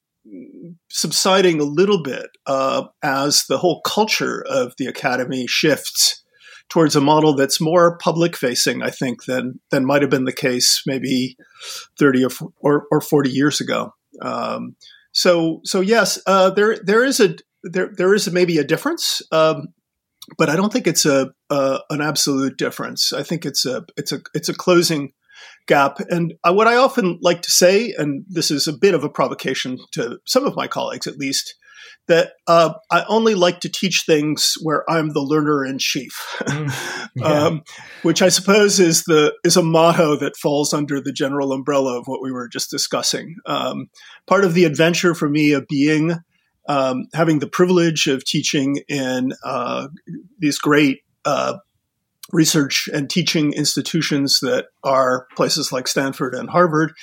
subsiding 0.90 1.60
a 1.60 1.66
little 1.66 2.02
bit 2.04 2.28
uh, 2.46 2.84
as 3.02 3.46
the 3.46 3.58
whole 3.58 3.82
culture 3.82 4.44
of 4.48 4.74
the 4.78 4.86
academy 4.86 5.48
shifts 5.48 6.24
towards 6.70 6.96
a 6.96 7.02
model 7.02 7.36
that's 7.36 7.60
more 7.60 7.98
public 7.98 8.38
facing, 8.38 8.82
I 8.82 8.92
think, 8.92 9.26
than 9.26 9.60
than 9.72 9.86
might 9.86 10.02
have 10.02 10.12
been 10.12 10.26
the 10.26 10.32
case 10.32 10.84
maybe 10.86 11.36
thirty 12.00 12.24
or 12.24 12.32
or, 12.62 12.88
or 12.92 13.02
forty 13.02 13.30
years 13.30 13.60
ago. 13.62 13.94
Um, 14.22 14.76
so 15.12 15.62
so 15.66 15.82
yes, 15.82 16.20
uh, 16.26 16.52
there 16.52 16.78
there 16.84 17.04
is 17.04 17.20
a 17.20 17.36
there 17.64 17.92
there 17.96 18.14
is 18.14 18.32
maybe 18.32 18.58
a 18.58 18.64
difference, 18.64 19.22
um, 19.32 19.68
but 20.38 20.50
I 20.50 20.56
don't 20.56 20.72
think 20.72 20.88
it's 20.88 21.06
a, 21.06 21.32
a, 21.50 21.80
an 21.90 22.02
absolute 22.02 22.58
difference. 22.58 23.12
I 23.12 23.24
think 23.24 23.46
it's 23.46 23.66
a 23.66 23.84
it's 23.98 24.12
a 24.12 24.22
it's 24.34 24.50
a 24.50 24.54
closing 24.54 25.14
gap. 25.68 26.00
And 26.10 26.34
uh, 26.44 26.54
what 26.54 26.68
I 26.68 26.76
often 26.76 27.20
like 27.22 27.42
to 27.42 27.52
say, 27.52 27.94
and 27.98 28.26
this 28.28 28.52
is 28.52 28.68
a 28.68 28.78
bit 28.78 28.94
of 28.94 29.04
a 29.04 29.10
provocation 29.10 29.78
to 29.94 30.20
some 30.26 30.46
of 30.46 30.56
my 30.56 30.68
colleagues 30.68 31.08
at 31.08 31.18
least, 31.18 31.56
that 32.08 32.34
uh, 32.48 32.74
I 32.90 33.04
only 33.08 33.36
like 33.36 33.60
to 33.62 33.70
teach 33.70 34.04
things 34.06 34.56
where 34.62 34.90
I'm 34.90 35.14
the 35.14 35.22
learner 35.22 35.64
in 35.64 35.78
chief, 35.78 36.12
mm, 36.42 37.10
yeah. 37.16 37.26
um, 37.26 37.62
which 38.02 38.22
I 38.22 38.30
suppose 38.30 38.80
is 38.80 39.04
the 39.04 39.34
is 39.44 39.56
a 39.56 39.64
motto 39.64 40.16
that 40.18 40.36
falls 40.36 40.74
under 40.74 41.00
the 41.00 41.14
general 41.14 41.54
umbrella 41.54 41.98
of 41.98 42.06
what 42.08 42.22
we 42.22 42.32
were 42.32 42.48
just 42.48 42.70
discussing. 42.70 43.36
Um, 43.46 43.90
part 44.28 44.44
of 44.44 44.54
the 44.54 44.66
adventure 44.66 45.16
for 45.16 45.30
me 45.30 45.54
of 45.54 45.68
being 45.68 46.16
um, 46.68 47.06
having 47.14 47.40
the 47.40 47.48
privilege 47.48 48.08
of 48.08 48.26
teaching 48.26 48.82
in 48.88 49.32
uh, 49.44 49.88
these 50.40 50.58
great 50.58 51.00
uh, 51.26 51.58
research 52.32 52.90
and 52.94 53.10
teaching 53.10 53.54
institutions 53.54 54.40
that 54.42 54.68
are 54.84 55.28
places 55.36 55.72
like 55.72 55.88
Stanford 55.88 56.34
and 56.34 56.50
Harvard 56.50 56.94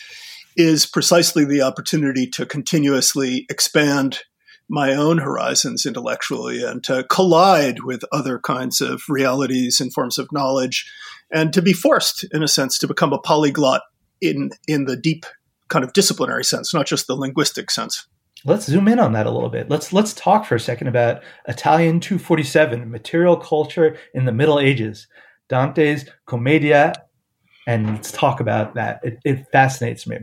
is 0.56 0.86
precisely 0.86 1.44
the 1.44 1.62
opportunity 1.62 2.26
to 2.26 2.44
continuously 2.44 3.46
expand 3.48 4.20
my 4.68 4.94
own 4.94 5.18
horizons 5.18 5.86
intellectually 5.86 6.62
and 6.62 6.84
to 6.84 7.04
collide 7.04 7.84
with 7.84 8.02
other 8.12 8.38
kinds 8.38 8.80
of 8.80 9.02
realities 9.08 9.80
and 9.80 9.94
forms 9.94 10.18
of 10.18 10.30
knowledge 10.30 10.90
and 11.32 11.52
to 11.52 11.62
be 11.62 11.72
forced 11.72 12.24
in 12.32 12.42
a 12.42 12.48
sense 12.48 12.78
to 12.78 12.86
become 12.86 13.12
a 13.12 13.18
polyglot 13.18 13.82
in 14.20 14.50
in 14.66 14.84
the 14.84 14.96
deep 14.96 15.24
kind 15.68 15.84
of 15.84 15.92
disciplinary 15.92 16.44
sense 16.44 16.74
not 16.74 16.86
just 16.86 17.06
the 17.06 17.14
linguistic 17.14 17.70
sense. 17.70 18.06
Let's 18.44 18.66
zoom 18.66 18.86
in 18.86 19.00
on 19.00 19.12
that 19.14 19.26
a 19.26 19.30
little 19.30 19.48
bit. 19.48 19.68
Let's 19.70 19.92
let's 19.92 20.12
talk 20.12 20.44
for 20.44 20.54
a 20.54 20.60
second 20.60 20.88
about 20.88 21.22
italian 21.46 21.98
247 22.00 22.90
material 22.90 23.36
culture 23.36 23.96
in 24.12 24.26
the 24.26 24.32
middle 24.32 24.60
ages 24.60 25.06
dante's 25.48 26.04
commedia 26.26 26.92
and 27.68 27.86
let's 27.86 28.10
talk 28.10 28.40
about 28.40 28.74
that. 28.76 28.98
It, 29.02 29.18
it, 29.26 29.46
fascinates 29.52 30.06
me. 30.06 30.16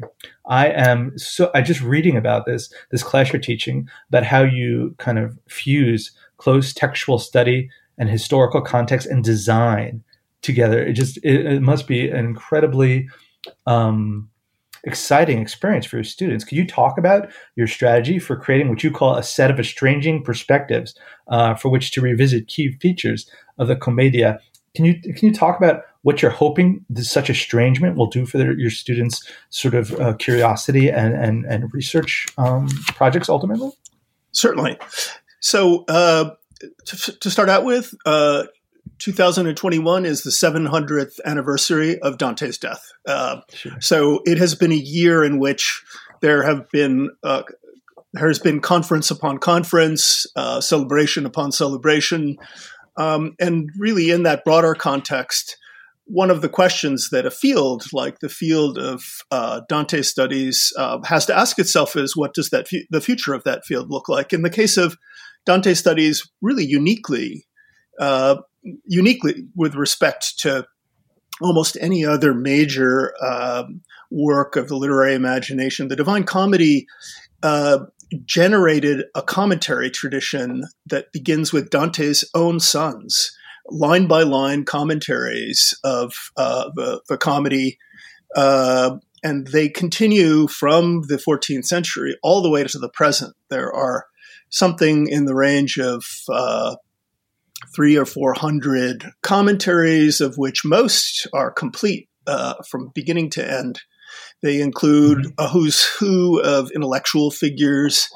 I 0.48 0.70
am 0.70 1.16
so 1.16 1.52
I 1.54 1.62
just 1.62 1.80
reading 1.80 2.18
about 2.18 2.48
this 2.48 2.74
this 2.90 3.04
you're 3.14 3.40
teaching 3.40 3.88
about 4.10 4.24
how 4.24 4.42
you 4.42 4.96
kind 4.98 5.20
of 5.20 5.38
fuse 5.48 6.12
close 6.38 6.74
textual 6.74 7.20
study 7.20 7.70
and 8.00 8.10
historical 8.10 8.62
context 8.62 9.08
and 9.08 9.24
design 9.24 10.04
together. 10.42 10.84
It 10.84 10.94
just 10.94 11.18
it, 11.18 11.46
it 11.46 11.62
must 11.62 11.88
be 11.88 12.10
an 12.10 12.26
incredibly 12.26 13.10
um, 13.68 14.28
exciting 14.84 15.40
experience 15.40 15.86
for 15.86 15.98
your 15.98 16.04
students. 16.04 16.44
Could 16.44 16.58
you 16.58 16.66
talk 16.66 16.98
about 16.98 17.30
your 17.56 17.68
strategy 17.68 18.18
for 18.18 18.36
creating 18.36 18.70
what 18.70 18.84
you 18.84 18.90
call 18.90 19.16
a 19.16 19.24
set 19.24 19.52
of 19.52 19.60
estranging 19.60 20.24
perspectives 20.24 20.96
uh, 21.28 21.54
for 21.54 21.70
which 21.70 21.92
to 21.92 22.02
revisit 22.02 22.48
key 22.48 22.72
features 22.72 23.30
of 23.60 23.68
the 23.68 23.76
Commedia? 23.76 24.40
Can 24.76 24.86
you 24.86 25.02
can 25.02 25.30
you 25.30 25.34
talk 25.34 25.58
about 25.58 25.84
what 26.06 26.22
you're 26.22 26.30
hoping 26.30 26.86
this 26.88 27.10
such 27.10 27.32
estrangement 27.32 27.98
will 27.98 28.06
do 28.06 28.28
for 28.28 28.38
their, 28.38 28.54
your 28.54 28.70
students' 28.70 29.28
sort 29.50 29.74
of 29.74 29.92
uh, 30.00 30.14
curiosity 30.14 30.92
and, 30.92 31.16
and, 31.16 31.46
and 31.46 31.74
research 31.74 32.28
um, 32.38 32.68
projects 32.94 33.28
ultimately? 33.28 33.72
Certainly. 34.32 34.78
So, 35.40 35.84
uh, 35.88 36.36
to, 36.86 37.20
to, 37.20 37.32
start 37.32 37.50
out 37.50 37.66
with, 37.66 37.96
uh, 38.06 38.44
2021 39.00 40.06
is 40.06 40.22
the 40.22 40.30
700th 40.30 41.20
anniversary 41.26 41.98
of 42.00 42.20
Dante's 42.20 42.60
death. 42.60 42.92
Uh, 43.08 43.42
sure. 43.50 43.72
So, 43.80 44.22
it 44.26 44.38
has 44.38 44.54
been 44.54 44.72
a 44.72 44.76
year 44.76 45.24
in 45.24 45.40
which 45.40 45.84
there 46.22 46.44
have 46.44 46.70
been 46.70 47.10
uh, 47.24 47.44
there 48.14 48.28
has 48.28 48.40
been 48.40 48.62
conference 48.62 49.12
upon 49.12 49.40
conference, 49.40 50.26
uh, 50.36 50.62
celebration 50.62 51.26
upon 51.26 51.52
celebration. 51.52 52.38
Um, 52.98 53.36
and 53.40 53.70
really, 53.78 54.10
in 54.10 54.24
that 54.24 54.46
broader 54.46 54.74
context, 54.74 55.58
one 56.06 56.30
of 56.30 56.42
the 56.42 56.50
questions 56.50 57.10
that 57.10 57.26
a 57.26 57.32
field 57.32 57.84
like 57.92 58.20
the 58.20 58.30
field 58.30 58.78
of 58.78 59.04
uh, 59.32 59.62
Dante 59.68 60.02
studies 60.04 60.72
uh, 60.78 61.00
has 61.06 61.26
to 61.26 61.38
ask 61.38 61.58
itself 61.58 61.96
is 61.96 62.16
what 62.16 62.34
does 62.34 62.52
that 62.52 62.68
fu- 62.68 62.86
the 62.92 63.02
future 63.02 63.34
of 63.34 63.44
that 63.44 63.66
field 63.66 63.90
look 63.90 64.08
like? 64.08 64.32
In 64.32 64.44
the 64.44 64.50
case 64.50 64.78
of 64.78 64.98
Dante 65.46 65.74
studies 65.74 66.30
really 66.42 66.66
uniquely, 66.66 67.48
uh, 68.00 68.38
uniquely 68.86 69.48
with 69.56 69.76
respect 69.76 70.40
to 70.40 70.66
almost 71.42 71.78
any 71.82 72.06
other 72.06 72.34
major 72.34 73.14
um, 73.24 73.82
work 74.12 74.56
of 74.56 74.68
the 74.68 74.78
literary 74.78 75.16
imagination. 75.16 75.88
The 75.88 75.96
Divine 75.96 76.24
Comedy 76.24 76.88
uh, 77.44 77.80
generated 78.26 79.06
a 79.16 79.22
commentary 79.22 79.90
tradition 79.90 80.66
that 80.86 81.12
begins 81.12 81.52
with 81.52 81.70
Dante's 81.70 82.30
own 82.34 82.60
sons, 82.60 83.36
line 83.70 84.08
by 84.08 84.24
line 84.24 84.64
commentaries 84.64 85.78
of 85.84 86.14
uh, 86.38 86.70
the, 86.76 87.02
the, 87.10 87.18
comedy. 87.18 87.78
Uh, 88.36 88.98
and 89.24 89.48
they 89.48 89.70
continue 89.70 90.48
from 90.48 91.02
the 91.08 91.18
14th 91.18 91.66
century 91.66 92.16
all 92.22 92.42
the 92.42 92.50
way 92.50 92.64
to 92.64 92.78
the 92.78 92.90
present. 92.90 93.36
There 93.50 93.74
are 93.74 94.06
something 94.50 95.08
in 95.08 95.26
the 95.26 95.36
range 95.36 95.78
of 95.78 96.06
uh, 96.30 96.76
three 97.76 97.98
or 97.98 98.06
four 98.06 98.34
hundred 98.34 99.06
commentaries, 99.22 100.22
of 100.22 100.38
which 100.38 100.64
most 100.64 101.28
are 101.34 101.52
complete 101.52 102.10
uh, 102.28 102.56
from 102.70 102.92
beginning 102.94 103.30
to 103.32 103.52
end. 103.52 103.82
They 104.42 104.62
include 104.62 105.20
mm-hmm. 105.20 105.30
a 105.38 105.48
who's 105.48 105.84
who 105.84 106.42
of 106.42 106.72
intellectual 106.72 107.32
figures, 107.32 108.08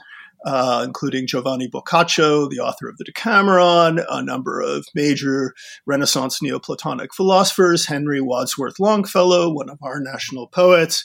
uh, 0.46 0.84
including 0.86 1.28
Giovanni 1.28 1.68
Boccaccio, 1.68 2.50
the 2.50 2.60
author 2.60 2.88
of 2.88 2.98
the 2.98 3.04
Decameron, 3.04 4.00
a 4.10 4.24
number 4.24 4.62
of 4.62 4.86
major 4.96 5.54
Renaissance 5.86 6.42
Neoplatonic 6.42 7.14
philosophers, 7.14 7.86
Henry 7.86 8.22
Wadsworth 8.22 8.80
Longfellow, 8.80 9.52
one 9.52 9.70
of 9.70 9.80
our 9.82 10.00
national 10.00 10.48
poets, 10.48 11.04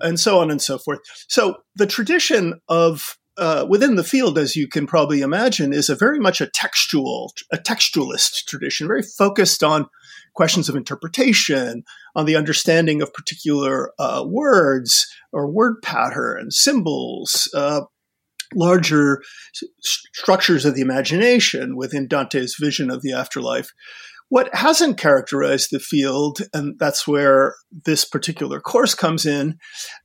and 0.00 0.20
so 0.20 0.40
on 0.40 0.50
and 0.50 0.60
so 0.60 0.78
forth. 0.78 1.00
So 1.28 1.56
the 1.76 1.86
tradition 1.86 2.60
of 2.68 3.16
uh, 3.36 3.66
within 3.68 3.96
the 3.96 4.04
field, 4.04 4.38
as 4.38 4.56
you 4.56 4.68
can 4.68 4.86
probably 4.86 5.20
imagine, 5.20 5.72
is 5.72 5.88
a 5.88 5.96
very 5.96 6.20
much 6.20 6.40
a 6.40 6.46
textual, 6.46 7.32
a 7.52 7.56
textualist 7.56 8.44
tradition, 8.46 8.86
very 8.86 9.02
focused 9.02 9.62
on 9.62 9.88
questions 10.34 10.68
of 10.68 10.76
interpretation, 10.76 11.84
on 12.16 12.26
the 12.26 12.36
understanding 12.36 13.02
of 13.02 13.12
particular 13.12 13.92
uh, 13.98 14.24
words 14.26 15.06
or 15.32 15.50
word 15.50 15.76
patterns, 15.82 16.58
symbols, 16.58 17.48
uh, 17.54 17.82
larger 18.54 19.22
s- 19.54 19.68
structures 20.12 20.64
of 20.64 20.74
the 20.74 20.80
imagination 20.80 21.76
within 21.76 22.06
Dante's 22.06 22.56
vision 22.58 22.90
of 22.90 23.02
the 23.02 23.12
afterlife. 23.12 23.70
What 24.28 24.52
hasn't 24.54 24.98
characterized 24.98 25.68
the 25.70 25.78
field, 25.78 26.40
and 26.52 26.78
that's 26.78 27.06
where 27.06 27.54
this 27.84 28.04
particular 28.04 28.60
course 28.60 28.94
comes 28.94 29.26
in, 29.26 29.58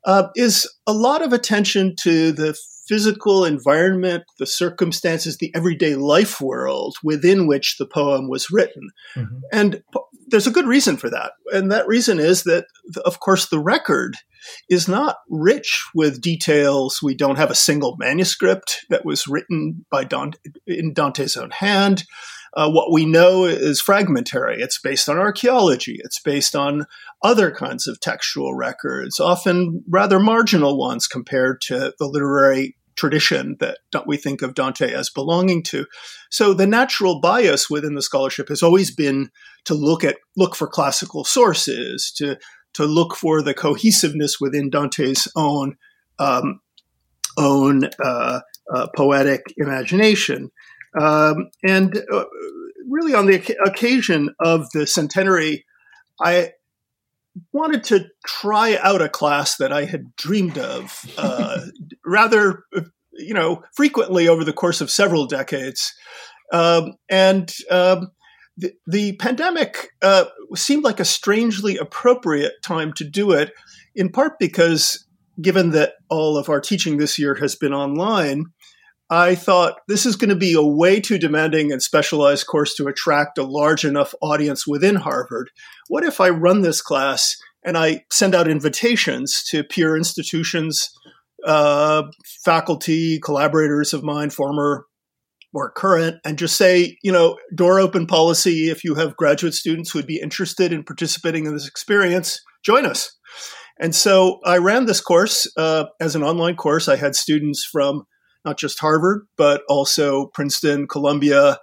uh, 0.06 0.28
is 0.36 0.72
a 0.86 0.94
lot 0.94 1.22
of 1.24 1.34
attention 1.34 1.96
to 2.04 2.32
the 2.32 2.56
physical 2.90 3.46
environment, 3.46 4.24
the 4.40 4.48
circumstances, 4.48 5.38
the 5.38 5.52
everyday 5.56 5.96
life 5.96 6.42
world 6.42 6.98
within 7.04 7.46
which 7.46 7.78
the 7.78 7.86
poem 7.86 8.28
was 8.28 8.50
written. 8.50 8.90
Mm-hmm. 9.16 9.38
And 9.54 9.84
there's 10.28 10.48
a 10.48 10.52
good 10.52 10.66
reason 10.66 10.98
for 10.98 11.10
that. 11.10 11.34
And 11.54 11.72
that 11.72 11.88
reason 11.88 12.20
is 12.20 12.44
that, 12.44 12.66
of 13.06 13.20
course, 13.20 13.46
the 13.48 13.60
record 13.60 14.16
is 14.70 14.88
not 14.88 15.18
rich 15.30 15.86
with 15.94 16.20
details. 16.20 17.00
We 17.04 17.14
don't 17.14 17.38
have 17.38 17.52
a 17.52 17.56
single 17.56 17.96
manuscript 18.00 18.86
that 18.90 19.06
was 19.06 19.28
written 19.28 19.86
by 19.92 20.04
Dante, 20.04 20.40
in 20.66 20.94
Dante's 20.94 21.38
own 21.38 21.52
hand. 21.52 22.06
Uh, 22.56 22.70
what 22.72 22.92
we 22.92 23.06
know 23.06 23.46
is 23.46 23.80
fragmentary. 23.80 24.60
It's 24.60 24.80
based 24.80 25.08
on 25.08 25.20
archaeology. 25.20 26.00
It's 26.04 26.20
based 26.20 26.56
on 26.56 26.88
other 27.22 27.52
kinds 27.52 27.86
of 27.86 28.00
textual 28.00 28.56
records, 28.56 29.20
often 29.20 29.84
rather 29.88 30.20
marginal 30.20 30.78
ones 30.78 31.06
compared 31.06 31.62
to 31.62 31.94
the 32.00 32.08
literary 32.08 32.76
tradition 33.00 33.56
that 33.60 33.80
we 34.06 34.18
think 34.18 34.42
of 34.42 34.54
Dante 34.54 34.92
as 34.94 35.10
belonging 35.10 35.64
to. 35.64 35.86
So 36.30 36.54
the 36.54 36.68
natural 36.68 37.22
bias 37.22 37.70
within 37.70 37.96
the 37.96 38.02
scholarship 38.02 38.50
has 38.50 38.62
always 38.62 38.94
been 38.94 39.30
to 39.66 39.74
look 39.74 40.04
at 40.04 40.18
look 40.36 40.56
for 40.56 40.68
classical 40.68 41.24
sources, 41.24 42.12
to 42.18 42.38
to 42.74 42.86
look 42.86 43.16
for 43.16 43.42
the 43.42 43.54
cohesiveness 43.54 44.40
within 44.40 44.70
Dante's 44.70 45.28
own 45.36 45.78
um, 46.20 46.60
own 47.38 47.86
uh, 48.04 48.42
uh, 48.74 48.88
poetic 48.96 49.42
imagination, 49.58 50.52
um, 51.00 51.50
and 51.64 52.04
uh, 52.12 52.26
really 52.88 53.14
on 53.14 53.26
the 53.26 53.58
occasion 53.66 54.36
of 54.40 54.70
the 54.74 54.86
centenary, 54.86 55.66
I 56.22 56.54
wanted 57.52 57.84
to 57.86 58.06
try 58.26 58.78
out 58.78 59.02
a 59.02 59.10
class 59.10 59.58
that 59.58 59.72
I 59.72 59.86
had 59.86 60.16
dreamed 60.16 60.58
of 60.58 61.06
uh, 61.18 61.62
rather, 62.10 62.64
you 63.14 63.34
know, 63.34 63.64
frequently 63.76 64.28
over 64.28 64.44
the 64.44 64.54
course 64.54 64.82
of 64.82 64.90
several 64.90 65.26
decades. 65.26 65.94
Um, 66.52 66.94
and 67.10 67.54
um, 67.70 68.12
the, 68.58 68.74
the, 68.88 69.16
pandemic 69.18 69.90
uh, 70.02 70.26
seemed 70.56 70.84
like 70.84 71.00
a 71.00 71.06
strangely 71.06 71.78
appropriate 71.78 72.54
time 72.64 72.92
to 72.94 73.04
do 73.04 73.32
it, 73.32 73.54
in 73.96 74.10
part 74.10 74.40
because, 74.40 75.06
given 75.40 75.70
that 75.72 75.94
all 76.10 76.38
of 76.38 76.50
our 76.50 76.60
teaching 76.60 76.98
this 76.98 77.20
year 77.20 77.36
has 77.36 77.56
been 77.56 77.74
online, 77.74 78.46
I 79.12 79.36
thought 79.36 79.80
this 79.88 80.06
is 80.06 80.16
going 80.16 80.30
to 80.30 80.36
be 80.36 80.54
a 80.54 80.62
way 80.62 81.00
too 81.00 81.18
demanding 81.18 81.72
and 81.72 81.82
specialized 81.82 82.46
course 82.46 82.76
to 82.76 82.88
attract 82.88 83.38
a 83.38 83.44
large 83.44 83.84
enough 83.84 84.14
audience 84.22 84.68
within 84.68 84.96
Harvard. 84.96 85.50
What 85.88 86.04
if 86.04 86.20
I 86.20 86.30
run 86.30 86.62
this 86.62 86.82
class 86.82 87.36
and 87.64 87.78
I 87.78 88.06
send 88.12 88.36
out 88.36 88.48
invitations 88.48 89.44
to 89.50 89.64
peer 89.64 89.98
institutions, 89.98 90.92
uh, 91.46 92.04
faculty, 92.44 93.20
collaborators 93.20 93.94
of 93.94 94.04
mine, 94.04 94.30
former 94.30 94.86
or 95.54 95.72
current, 95.72 96.18
and 96.24 96.38
just 96.38 96.56
say, 96.56 96.98
you 97.02 97.12
know, 97.12 97.38
door 97.56 97.80
open 97.80 98.06
policy. 98.06 98.70
If 98.70 98.84
you 98.84 98.96
have 98.96 99.18
graduate 99.18 99.54
students 99.54 99.92
who 99.92 100.00
would 100.00 100.08
be 100.08 100.20
interested 100.22 100.72
in 100.72 100.84
participating 100.84 101.46
in 101.46 101.54
this 101.54 101.68
experience, 101.68 102.40
join 102.64 102.86
us. 102.86 103.16
And 103.80 103.96
so 103.96 104.40
I 104.46 104.58
ran 104.58 104.86
this 104.86 105.02
course 105.02 105.48
uh, 105.58 105.86
as 106.00 106.16
an 106.16 106.24
online 106.24 106.56
course. 106.56 106.88
I 106.88 106.98
had 106.98 107.16
students 107.16 107.66
from 107.66 108.04
not 108.46 108.58
just 108.58 108.80
Harvard, 108.80 109.26
but 109.38 109.62
also 109.70 110.28
Princeton, 110.34 110.88
Columbia, 110.88 111.58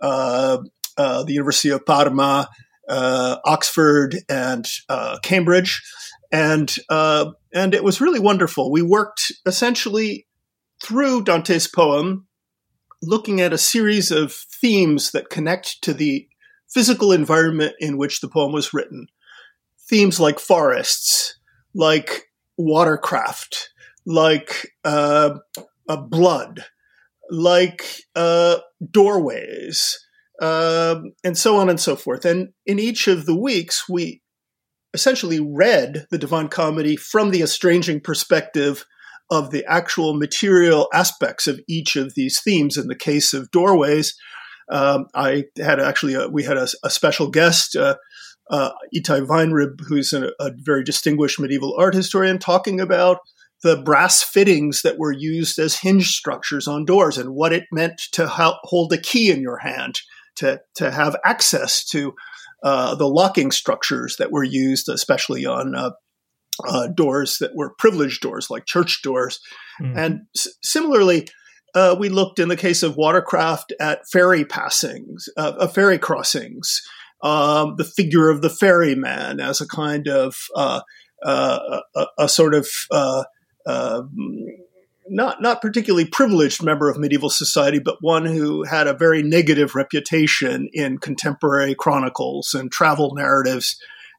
uh, 0.00 0.58
uh, 0.96 1.22
the 1.24 1.32
University 1.32 1.70
of 1.70 1.84
Parma, 1.86 2.48
uh, 2.88 3.36
Oxford, 3.44 4.16
and 4.28 4.66
uh, 4.88 5.18
Cambridge, 5.22 5.80
and 6.32 6.74
uh, 6.88 7.32
and 7.52 7.74
it 7.74 7.84
was 7.84 8.00
really 8.00 8.18
wonderful. 8.18 8.72
We 8.72 8.82
worked 8.82 9.30
essentially 9.46 10.26
through 10.82 11.24
Dante's 11.24 11.68
poem, 11.68 12.26
looking 13.02 13.40
at 13.40 13.52
a 13.52 13.58
series 13.58 14.10
of 14.10 14.32
themes 14.32 15.12
that 15.12 15.28
connect 15.30 15.82
to 15.82 15.92
the 15.92 16.26
physical 16.70 17.12
environment 17.12 17.74
in 17.78 17.98
which 17.98 18.20
the 18.20 18.28
poem 18.28 18.52
was 18.52 18.72
written. 18.72 19.06
Themes 19.88 20.18
like 20.18 20.40
forests, 20.40 21.38
like 21.74 22.30
watercraft, 22.56 23.70
like 24.06 24.72
uh, 24.84 25.38
blood, 25.86 26.64
like 27.30 27.84
uh, 28.16 28.58
doorways, 28.90 29.98
um, 30.40 31.12
and 31.22 31.36
so 31.36 31.56
on 31.56 31.68
and 31.68 31.78
so 31.78 31.94
forth. 31.94 32.24
And 32.24 32.48
in 32.64 32.78
each 32.78 33.06
of 33.06 33.26
the 33.26 33.36
weeks, 33.36 33.86
we 33.86 34.21
essentially 34.94 35.40
read 35.40 36.06
the 36.10 36.18
Divine 36.18 36.48
Comedy 36.48 36.96
from 36.96 37.30
the 37.30 37.42
estranging 37.42 38.00
perspective 38.00 38.84
of 39.30 39.50
the 39.50 39.64
actual 39.66 40.14
material 40.14 40.88
aspects 40.92 41.46
of 41.46 41.60
each 41.66 41.96
of 41.96 42.14
these 42.14 42.40
themes. 42.40 42.76
In 42.76 42.88
the 42.88 42.94
case 42.94 43.32
of 43.32 43.50
doorways, 43.50 44.14
um, 44.70 45.06
I 45.14 45.44
had 45.56 45.80
actually 45.80 46.14
a, 46.14 46.28
we 46.28 46.44
had 46.44 46.56
a, 46.56 46.68
a 46.84 46.90
special 46.90 47.28
guest. 47.30 47.76
Uh, 47.76 47.96
uh, 48.50 48.72
Ittai 48.92 49.20
Weinryb, 49.20 49.80
who's 49.86 50.12
a, 50.12 50.32
a, 50.38 50.50
very 50.54 50.84
distinguished 50.84 51.40
medieval 51.40 51.74
art 51.78 51.94
historian, 51.94 52.38
talking 52.38 52.80
about 52.80 53.18
the 53.62 53.80
brass 53.82 54.22
fittings 54.22 54.82
that 54.82 54.98
were 54.98 55.12
used 55.12 55.58
as 55.58 55.78
hinge 55.78 56.08
structures 56.08 56.66
on 56.66 56.84
doors 56.84 57.16
and 57.16 57.30
what 57.30 57.52
it 57.52 57.64
meant 57.70 57.98
to 58.12 58.26
hold 58.28 58.92
a 58.92 58.98
key 58.98 59.30
in 59.30 59.40
your 59.40 59.58
hand, 59.58 60.00
to, 60.36 60.60
to 60.74 60.90
have 60.90 61.16
access 61.24 61.84
to 61.84 62.14
uh, 62.62 62.94
the 62.94 63.08
locking 63.08 63.50
structures 63.50 64.16
that 64.18 64.30
were 64.30 64.44
used, 64.44 64.88
especially 64.88 65.46
on 65.46 65.74
uh, 65.74 65.90
uh, 66.66 66.88
doors 66.88 67.38
that 67.38 67.54
were 67.54 67.74
privileged 67.78 68.20
doors, 68.20 68.48
like 68.50 68.66
church 68.66 69.00
doors. 69.02 69.40
Mm. 69.80 69.96
And 69.96 70.20
s- 70.36 70.48
similarly, 70.62 71.28
uh, 71.74 71.96
we 71.98 72.08
looked 72.08 72.38
in 72.38 72.48
the 72.48 72.56
case 72.56 72.82
of 72.82 72.96
watercraft 72.96 73.72
at 73.80 74.08
ferry 74.10 74.44
passings, 74.44 75.28
uh, 75.36 75.66
ferry 75.68 75.98
crossings, 75.98 76.80
um, 77.22 77.74
the 77.78 77.84
figure 77.84 78.28
of 78.28 78.42
the 78.42 78.50
ferryman 78.50 79.40
as 79.40 79.60
a 79.60 79.66
kind 79.66 80.08
of 80.08 80.36
uh, 80.54 80.80
a, 81.24 81.80
a, 82.18 82.28
sort 82.28 82.54
of 82.54 82.68
uh, 82.90 83.22
not 85.12 85.42
not 85.42 85.60
particularly 85.60 86.06
privileged 86.06 86.62
member 86.62 86.88
of 86.88 86.98
medieval 86.98 87.30
society, 87.30 87.78
but 87.78 87.98
one 88.00 88.24
who 88.24 88.64
had 88.64 88.86
a 88.86 88.94
very 88.94 89.22
negative 89.22 89.74
reputation 89.74 90.68
in 90.72 90.98
contemporary 90.98 91.74
chronicles 91.74 92.54
and 92.54 92.72
travel 92.72 93.14
narratives. 93.14 93.76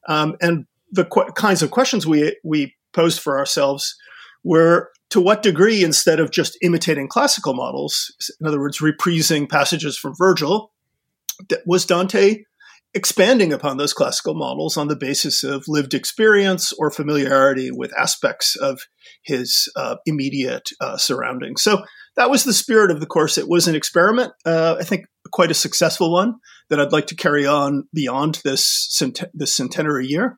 Um, 0.07 0.35
and 0.41 0.65
the 0.91 1.05
qu- 1.05 1.31
kinds 1.35 1.61
of 1.61 1.71
questions 1.71 2.05
we 2.05 2.37
we 2.43 2.75
posed 2.93 3.19
for 3.19 3.37
ourselves 3.37 3.95
were 4.43 4.91
to 5.09 5.19
what 5.19 5.43
degree, 5.43 5.83
instead 5.83 6.19
of 6.19 6.31
just 6.31 6.57
imitating 6.61 7.07
classical 7.07 7.53
models, 7.53 8.15
in 8.39 8.47
other 8.47 8.59
words, 8.59 8.79
reprising 8.79 9.49
passages 9.49 9.97
from 9.97 10.15
Virgil, 10.15 10.71
was 11.65 11.85
Dante 11.85 12.43
expanding 12.93 13.51
upon 13.51 13.77
those 13.77 13.93
classical 13.93 14.35
models 14.35 14.77
on 14.77 14.87
the 14.87 14.95
basis 14.95 15.43
of 15.43 15.67
lived 15.67 15.93
experience 15.93 16.71
or 16.73 16.91
familiarity 16.91 17.71
with 17.71 17.97
aspects 17.97 18.55
of 18.55 18.81
his 19.23 19.67
uh, 19.75 19.95
immediate 20.05 20.69
uh, 20.79 20.97
surroundings. 20.97 21.61
So 21.63 21.83
that 22.15 22.29
was 22.29 22.43
the 22.43 22.53
spirit 22.53 22.91
of 22.91 22.99
the 22.99 23.07
course. 23.07 23.37
It 23.37 23.49
was 23.49 23.67
an 23.67 23.75
experiment, 23.75 24.33
uh, 24.45 24.75
I 24.79 24.83
think, 24.83 25.07
quite 25.31 25.49
a 25.49 25.55
successful 25.55 26.11
one 26.11 26.35
that 26.69 26.79
I'd 26.79 26.91
like 26.91 27.07
to 27.07 27.15
carry 27.15 27.47
on 27.47 27.87
beyond 27.93 28.41
this 28.43 28.87
cent- 28.91 29.23
this 29.33 29.55
centenary 29.55 30.05
year. 30.05 30.37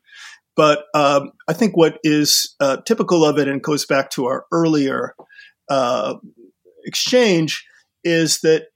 But 0.56 0.86
um, 0.94 1.32
I 1.50 1.54
think 1.54 1.76
what 1.76 2.00
is 2.04 2.56
uh, 2.62 2.78
typical 2.86 3.26
of 3.26 3.38
it 3.38 3.50
and 3.50 3.62
goes 3.62 3.86
back 3.86 4.10
to 4.12 4.28
our 4.28 4.46
earlier 4.54 5.14
uh, 5.70 6.16
exchange 6.86 7.66
is 8.06 8.40
that 8.40 8.68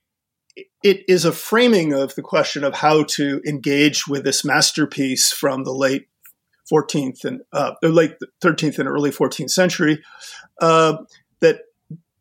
it 0.84 1.04
is 1.08 1.25
a 1.25 1.32
framing 1.32 1.94
of 1.94 2.16
the 2.16 2.22
question 2.22 2.63
of 2.63 2.74
how 2.74 3.04
to 3.04 3.42
engage 3.48 4.08
with 4.08 4.24
this 4.24 4.46
masterpiece 4.46 5.32
from 5.32 5.63
the 5.63 5.74
late 5.74 6.08
14th 6.72 7.25
and 7.25 7.42
uh, 7.51 7.74
late 7.82 8.16
13th 8.44 8.80
and 8.80 8.88
early 8.88 9.12
14th 9.12 9.50
century 9.50 10.01
uh, 10.62 10.98
that 11.42 11.62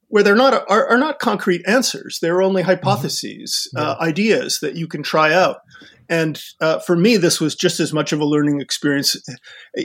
where 0.09 0.23
they're 0.23 0.35
not 0.35 0.65
are, 0.71 0.87
are, 0.89 0.99
not 0.99 1.19
concrete 1.19 1.63
answers 1.67 2.19
they're 2.21 2.43
only 2.43 2.63
mm-hmm. 2.63 2.71
hypotheses 2.71 3.69
mm-hmm. 3.75 3.85
yeah. 3.85 3.93
uh, 3.93 3.97
ideas 4.01 4.61
that 4.61 4.75
you 4.75 4.89
can 4.89 5.03
try 5.03 5.33
out 5.33 5.59
and 6.09 6.41
uh, 6.61 6.79
for 6.79 6.97
me 6.97 7.17
this 7.17 7.41
was 7.41 7.55
just 7.55 7.79
as 7.79 7.93
much 7.93 8.13
of 8.13 8.21
a 8.21 8.25
learning 8.25 8.61
experience 8.61 9.17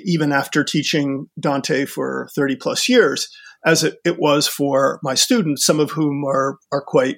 even 0.06 0.32
after 0.32 0.64
teaching 0.64 1.28
dante 1.40 1.86
for 1.86 2.30
30 2.36 2.56
plus 2.56 2.88
years 2.88 3.28
as 3.66 3.84
it, 3.84 3.96
it 4.06 4.20
was 4.20 4.48
for 4.48 5.00
my 5.04 5.14
students 5.14 5.66
some 5.66 5.80
of 5.80 5.92
whom 5.92 6.24
are 6.26 6.58
are 6.72 6.84
quite 6.86 7.18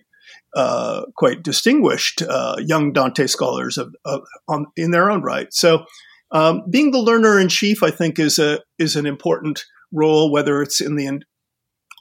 uh, 0.56 1.04
quite 1.18 1.44
distinguished 1.44 2.22
uh, 2.22 2.56
young 2.60 2.94
Dante 2.94 3.28
scholars 3.28 3.78
of, 3.78 3.94
of, 4.06 4.22
on, 4.48 4.68
in 4.78 4.92
their 4.92 5.12
own 5.12 5.22
right. 5.22 5.54
So, 5.54 5.86
um, 6.32 6.64
being 6.70 6.92
the 6.92 7.00
learner 7.00 7.40
in 7.40 7.50
chief, 7.50 7.84
I 7.84 7.92
think, 7.92 8.18
is 8.20 8.40
a 8.40 8.62
is 8.80 8.96
an 8.96 9.06
important 9.06 9.66
role, 9.92 10.32
whether 10.32 10.62
it's 10.62 10.82
in 10.82 10.96
the 10.96 11.22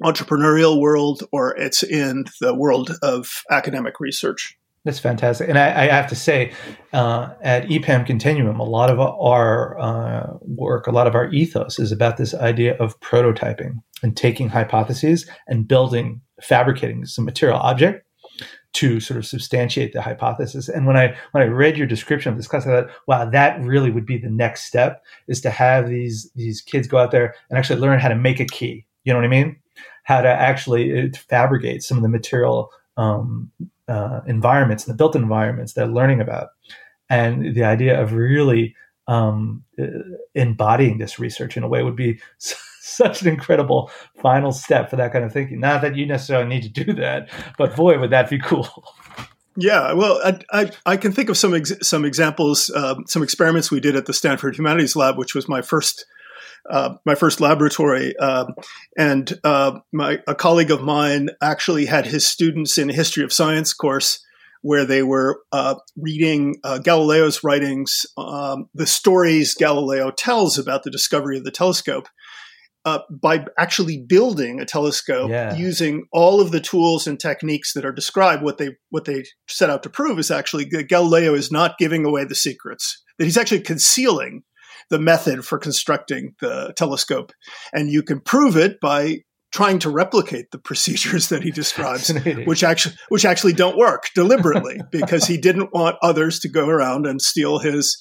entrepreneurial 0.02 0.80
world 0.80 1.22
or 1.30 1.56
it's 1.56 1.82
in 1.82 2.24
the 2.40 2.54
world 2.54 2.92
of 3.02 3.42
academic 3.50 4.00
research. 4.00 4.56
That's 4.84 4.98
fantastic, 4.98 5.48
and 5.48 5.58
I, 5.58 5.84
I 5.84 5.86
have 5.86 6.08
to 6.08 6.14
say, 6.14 6.52
uh, 6.92 7.30
at 7.42 7.64
EPAM 7.68 8.04
Continuum, 8.06 8.60
a 8.60 8.64
lot 8.64 8.90
of 8.90 9.00
our 9.00 9.78
uh, 9.78 10.36
work, 10.42 10.86
a 10.86 10.90
lot 10.90 11.06
of 11.06 11.14
our 11.14 11.30
ethos 11.30 11.78
is 11.78 11.90
about 11.90 12.18
this 12.18 12.34
idea 12.34 12.76
of 12.76 12.98
prototyping 13.00 13.82
and 14.02 14.14
taking 14.14 14.50
hypotheses 14.50 15.26
and 15.48 15.66
building, 15.66 16.20
fabricating 16.42 17.06
some 17.06 17.24
material 17.24 17.58
object 17.58 18.03
to 18.74 18.98
sort 18.98 19.18
of 19.18 19.24
substantiate 19.24 19.92
the 19.92 20.02
hypothesis. 20.02 20.68
And 20.68 20.86
when 20.86 20.96
I 20.96 21.16
when 21.30 21.42
I 21.42 21.46
read 21.46 21.76
your 21.76 21.86
description 21.86 22.32
of 22.32 22.36
this 22.36 22.48
class, 22.48 22.66
I 22.66 22.82
thought, 22.82 22.90
wow, 23.06 23.24
that 23.24 23.60
really 23.60 23.90
would 23.90 24.04
be 24.04 24.18
the 24.18 24.28
next 24.28 24.64
step 24.64 25.02
is 25.28 25.40
to 25.42 25.50
have 25.50 25.88
these 25.88 26.30
these 26.34 26.60
kids 26.60 26.88
go 26.88 26.98
out 26.98 27.12
there 27.12 27.34
and 27.48 27.58
actually 27.58 27.80
learn 27.80 28.00
how 28.00 28.08
to 28.08 28.16
make 28.16 28.40
a 28.40 28.44
key. 28.44 28.84
You 29.04 29.12
know 29.12 29.18
what 29.18 29.26
I 29.26 29.28
mean? 29.28 29.56
How 30.02 30.20
to 30.20 30.28
actually 30.28 30.98
uh, 30.98 31.08
fabricate 31.28 31.82
some 31.82 31.96
of 31.96 32.02
the 32.02 32.08
material 32.08 32.70
um, 32.96 33.50
uh, 33.88 34.20
environments 34.26 34.84
and 34.84 34.92
the 34.92 34.98
built 34.98 35.16
environments 35.16 35.72
they're 35.72 35.86
learning 35.86 36.20
about, 36.20 36.48
and 37.08 37.54
the 37.54 37.64
idea 37.64 38.00
of 38.00 38.12
really 38.12 38.74
um, 39.06 39.64
uh, 39.80 39.86
embodying 40.34 40.98
this 40.98 41.18
research 41.18 41.56
in 41.56 41.62
a 41.62 41.68
way 41.68 41.84
would 41.84 41.96
be 41.96 42.18
such 42.84 43.22
an 43.22 43.28
incredible 43.28 43.90
final 44.20 44.52
step 44.52 44.90
for 44.90 44.96
that 44.96 45.12
kind 45.12 45.24
of 45.24 45.32
thinking. 45.32 45.60
Not 45.60 45.82
that 45.82 45.96
you 45.96 46.06
necessarily 46.06 46.48
need 46.48 46.62
to 46.62 46.84
do 46.84 46.92
that, 46.94 47.30
but 47.58 47.74
boy, 47.74 47.98
would 47.98 48.10
that 48.10 48.30
be 48.30 48.38
cool. 48.38 48.68
Yeah, 49.56 49.92
well, 49.92 50.20
I, 50.24 50.40
I, 50.52 50.70
I 50.84 50.96
can 50.96 51.12
think 51.12 51.28
of 51.28 51.36
some 51.36 51.54
ex- 51.54 51.72
some 51.80 52.04
examples, 52.04 52.70
uh, 52.74 52.96
some 53.06 53.22
experiments 53.22 53.70
we 53.70 53.80
did 53.80 53.94
at 53.94 54.06
the 54.06 54.12
Stanford 54.12 54.56
Humanities 54.56 54.96
Lab, 54.96 55.16
which 55.16 55.34
was 55.34 55.48
my 55.48 55.62
first 55.62 56.04
uh, 56.68 56.94
my 57.04 57.14
first 57.14 57.40
laboratory, 57.40 58.14
uh, 58.18 58.46
and 58.98 59.38
my 59.44 60.18
a 60.26 60.34
colleague 60.34 60.70
of 60.70 60.82
mine 60.82 61.28
actually 61.42 61.86
had 61.86 62.06
his 62.06 62.28
students 62.28 62.78
in 62.78 62.90
a 62.90 62.94
history 62.94 63.22
of 63.22 63.32
science 63.32 63.72
course 63.72 64.24
where 64.64 64.86
they 64.86 65.02
were 65.02 65.42
uh, 65.52 65.74
reading 65.94 66.56
uh, 66.64 66.78
Galileo's 66.78 67.44
writings, 67.44 68.06
um, 68.16 68.66
the 68.72 68.86
stories 68.86 69.54
Galileo 69.54 70.10
tells 70.10 70.56
about 70.58 70.84
the 70.84 70.90
discovery 70.90 71.36
of 71.36 71.44
the 71.44 71.50
telescope, 71.50 72.08
uh, 72.84 73.00
by 73.10 73.44
actually 73.58 73.98
building 74.06 74.60
a 74.60 74.66
telescope 74.66 75.30
yeah. 75.30 75.54
using 75.54 76.04
all 76.12 76.40
of 76.40 76.50
the 76.50 76.60
tools 76.60 77.06
and 77.06 77.18
techniques 77.18 77.72
that 77.72 77.84
are 77.84 77.92
described. 77.92 78.42
What 78.42 78.58
they 78.58 78.76
what 78.90 79.04
they 79.04 79.24
set 79.48 79.70
out 79.70 79.82
to 79.84 79.90
prove 79.90 80.18
is 80.18 80.30
actually 80.30 80.66
that 80.70 80.88
Galileo 80.88 81.34
is 81.34 81.50
not 81.50 81.78
giving 81.78 82.04
away 82.04 82.24
the 82.24 82.34
secrets; 82.34 83.02
that 83.18 83.24
he's 83.24 83.38
actually 83.38 83.60
concealing 83.60 84.42
the 84.90 84.98
method 84.98 85.44
for 85.44 85.58
constructing 85.58 86.34
the 86.40 86.72
telescope, 86.76 87.32
and 87.72 87.90
you 87.90 88.02
can 88.02 88.20
prove 88.20 88.56
it 88.56 88.78
by 88.80 89.20
trying 89.54 89.78
to 89.78 89.88
replicate 89.88 90.50
the 90.50 90.58
procedures 90.58 91.28
that 91.28 91.44
he 91.44 91.50
describes, 91.62 92.12
which 92.44 92.64
actually 92.64 92.94
which 93.08 93.24
actually 93.24 93.52
don't 93.52 93.78
work 93.78 94.10
deliberately 94.14 94.80
because 94.92 95.26
he 95.26 95.38
didn't 95.38 95.72
want 95.72 95.96
others 96.02 96.40
to 96.40 96.48
go 96.48 96.68
around 96.68 97.06
and 97.06 97.22
steal 97.22 97.60
his 97.60 97.96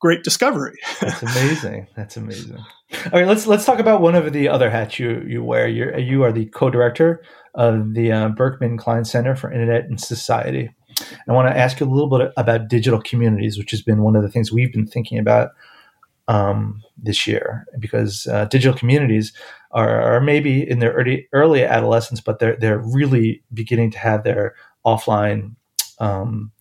great 0.00 0.24
discovery. 0.24 0.74
That's 1.00 1.22
amazing. 1.22 1.86
That's 1.96 2.16
amazing. 2.16 2.56
All 2.56 3.12
right, 3.12 3.26
let's 3.26 3.46
let's 3.46 3.64
talk 3.64 3.78
about 3.78 4.00
one 4.00 4.16
of 4.16 4.32
the 4.32 4.48
other 4.48 4.68
hats 4.68 4.98
you 4.98 5.24
you 5.26 5.42
wear. 5.42 5.68
You 5.68 5.96
you 5.96 6.24
are 6.24 6.32
the 6.32 6.46
co-director 6.46 7.22
of 7.54 7.94
the 7.94 8.12
uh, 8.12 8.28
Berkman 8.30 8.76
Klein 8.76 9.04
Center 9.04 9.36
for 9.36 9.50
Internet 9.50 9.84
and 9.84 10.00
Society. 10.00 10.70
I 11.28 11.32
want 11.32 11.48
to 11.48 11.56
ask 11.56 11.78
you 11.78 11.86
a 11.86 11.92
little 11.92 12.08
bit 12.08 12.32
about 12.36 12.68
digital 12.68 13.00
communities, 13.00 13.58
which 13.58 13.70
has 13.70 13.82
been 13.82 14.02
one 14.02 14.16
of 14.16 14.22
the 14.22 14.30
things 14.30 14.50
we've 14.50 14.72
been 14.72 14.86
thinking 14.86 15.18
about 15.18 15.50
um, 16.26 16.82
this 16.96 17.26
year, 17.26 17.66
because 17.78 18.26
uh, 18.26 18.46
digital 18.46 18.76
communities 18.76 19.32
are, 19.72 20.20
maybe 20.20 20.68
in 20.68 20.78
their 20.78 20.92
early 20.92 21.28
early 21.32 21.64
adolescence, 21.64 22.20
but 22.20 22.38
they're 22.38 22.56
they're 22.56 22.78
really 22.78 23.42
beginning 23.52 23.90
to 23.92 23.98
have 23.98 24.24
their 24.24 24.54
offline 24.84 25.54
um, 25.98 26.52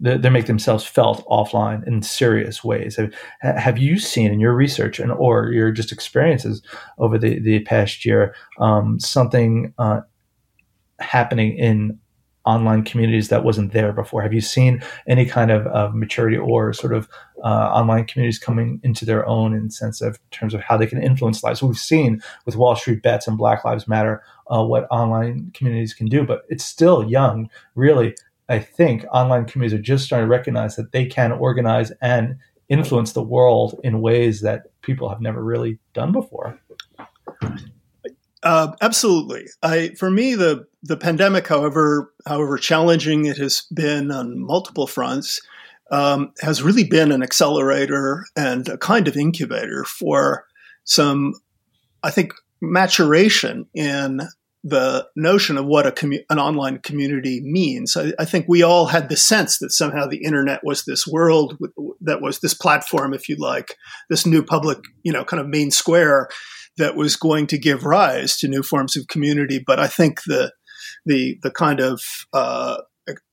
they, 0.00 0.16
they 0.16 0.30
make 0.30 0.46
themselves 0.46 0.84
felt 0.84 1.26
offline 1.26 1.86
in 1.86 2.02
serious 2.02 2.62
ways. 2.62 2.96
Have, 2.96 3.12
have 3.40 3.78
you 3.78 3.98
seen 3.98 4.32
in 4.32 4.40
your 4.40 4.54
research 4.54 4.98
and 4.98 5.10
or 5.12 5.50
your 5.52 5.70
just 5.72 5.92
experiences 5.92 6.62
over 6.98 7.18
the, 7.18 7.40
the 7.40 7.60
past 7.60 8.04
year 8.04 8.34
um, 8.58 9.00
something 9.00 9.74
uh, 9.78 10.00
happening 11.00 11.56
in 11.56 11.98
online 12.44 12.82
communities 12.82 13.28
that 13.28 13.44
wasn't 13.44 13.72
there 13.72 13.92
before? 13.92 14.22
Have 14.22 14.32
you 14.32 14.40
seen 14.40 14.82
any 15.06 15.26
kind 15.26 15.50
of, 15.50 15.94
maturity 15.94 16.36
or 16.36 16.72
sort 16.72 16.94
of 16.94 17.08
uh, 17.44 17.70
online 17.72 18.04
communities 18.06 18.38
coming 18.38 18.80
into 18.82 19.04
their 19.04 19.26
own 19.26 19.54
in 19.54 19.70
sense 19.70 20.00
of 20.00 20.18
terms 20.30 20.54
of 20.54 20.60
how 20.60 20.76
they 20.76 20.86
can 20.86 21.02
influence 21.02 21.42
lives? 21.42 21.62
We've 21.62 21.76
seen 21.76 22.22
with 22.46 22.56
Wall 22.56 22.74
Street 22.76 23.02
Bets 23.02 23.26
and 23.26 23.36
Black 23.36 23.64
Lives 23.64 23.86
Matter 23.86 24.22
uh, 24.52 24.64
what 24.64 24.86
online 24.90 25.50
communities 25.54 25.94
can 25.94 26.06
do, 26.06 26.24
but 26.24 26.42
it's 26.48 26.64
still 26.64 27.08
young, 27.08 27.50
really. 27.74 28.14
I 28.48 28.60
think 28.60 29.04
online 29.12 29.44
communities 29.44 29.78
are 29.78 29.82
just 29.82 30.06
starting 30.06 30.26
to 30.26 30.30
recognize 30.30 30.76
that 30.76 30.92
they 30.92 31.04
can 31.04 31.32
organize 31.32 31.92
and 32.00 32.36
influence 32.68 33.12
the 33.12 33.22
world 33.22 33.78
in 33.84 34.00
ways 34.00 34.40
that 34.42 34.62
people 34.82 35.08
have 35.08 35.20
never 35.20 35.42
really 35.42 35.78
done 35.92 36.12
before. 36.12 36.58
Uh, 38.42 38.72
absolutely. 38.80 39.46
I, 39.62 39.90
for 39.98 40.10
me, 40.10 40.34
the 40.34 40.66
the 40.82 40.96
pandemic, 40.96 41.48
however 41.48 42.12
however 42.26 42.56
challenging 42.56 43.26
it 43.26 43.36
has 43.38 43.66
been 43.74 44.10
on 44.12 44.38
multiple 44.38 44.86
fronts, 44.86 45.40
um, 45.90 46.32
has 46.40 46.62
really 46.62 46.84
been 46.84 47.10
an 47.10 47.22
accelerator 47.22 48.26
and 48.36 48.68
a 48.68 48.78
kind 48.78 49.08
of 49.08 49.16
incubator 49.16 49.84
for 49.84 50.46
some, 50.84 51.34
I 52.02 52.10
think, 52.10 52.32
maturation 52.60 53.66
in 53.74 54.20
the 54.64 55.06
notion 55.16 55.56
of 55.56 55.66
what 55.66 55.86
a 55.86 55.92
commu- 55.92 56.24
an 56.30 56.38
online 56.38 56.78
community 56.78 57.40
means. 57.44 57.96
I, 57.96 58.12
I, 58.18 58.24
think 58.24 58.46
we 58.48 58.62
all 58.62 58.86
had 58.86 59.08
the 59.08 59.16
sense 59.16 59.58
that 59.58 59.70
somehow 59.70 60.06
the 60.06 60.24
internet 60.24 60.64
was 60.64 60.84
this 60.84 61.06
world 61.06 61.56
that 62.00 62.20
was 62.20 62.40
this 62.40 62.54
platform, 62.54 63.14
if 63.14 63.28
you 63.28 63.36
like, 63.38 63.76
this 64.10 64.26
new 64.26 64.42
public, 64.42 64.78
you 65.04 65.12
know, 65.12 65.24
kind 65.24 65.40
of 65.40 65.46
main 65.46 65.70
square 65.70 66.28
that 66.78 66.96
was 66.96 67.16
going 67.16 67.46
to 67.48 67.58
give 67.58 67.84
rise 67.84 68.36
to 68.38 68.48
new 68.48 68.62
forms 68.62 68.96
of 68.96 69.08
community. 69.08 69.62
But 69.64 69.78
I 69.78 69.86
think 69.86 70.22
the 70.26 70.52
the 71.04 71.38
the 71.42 71.50
kind 71.50 71.80
of 71.80 72.00
uh, 72.32 72.78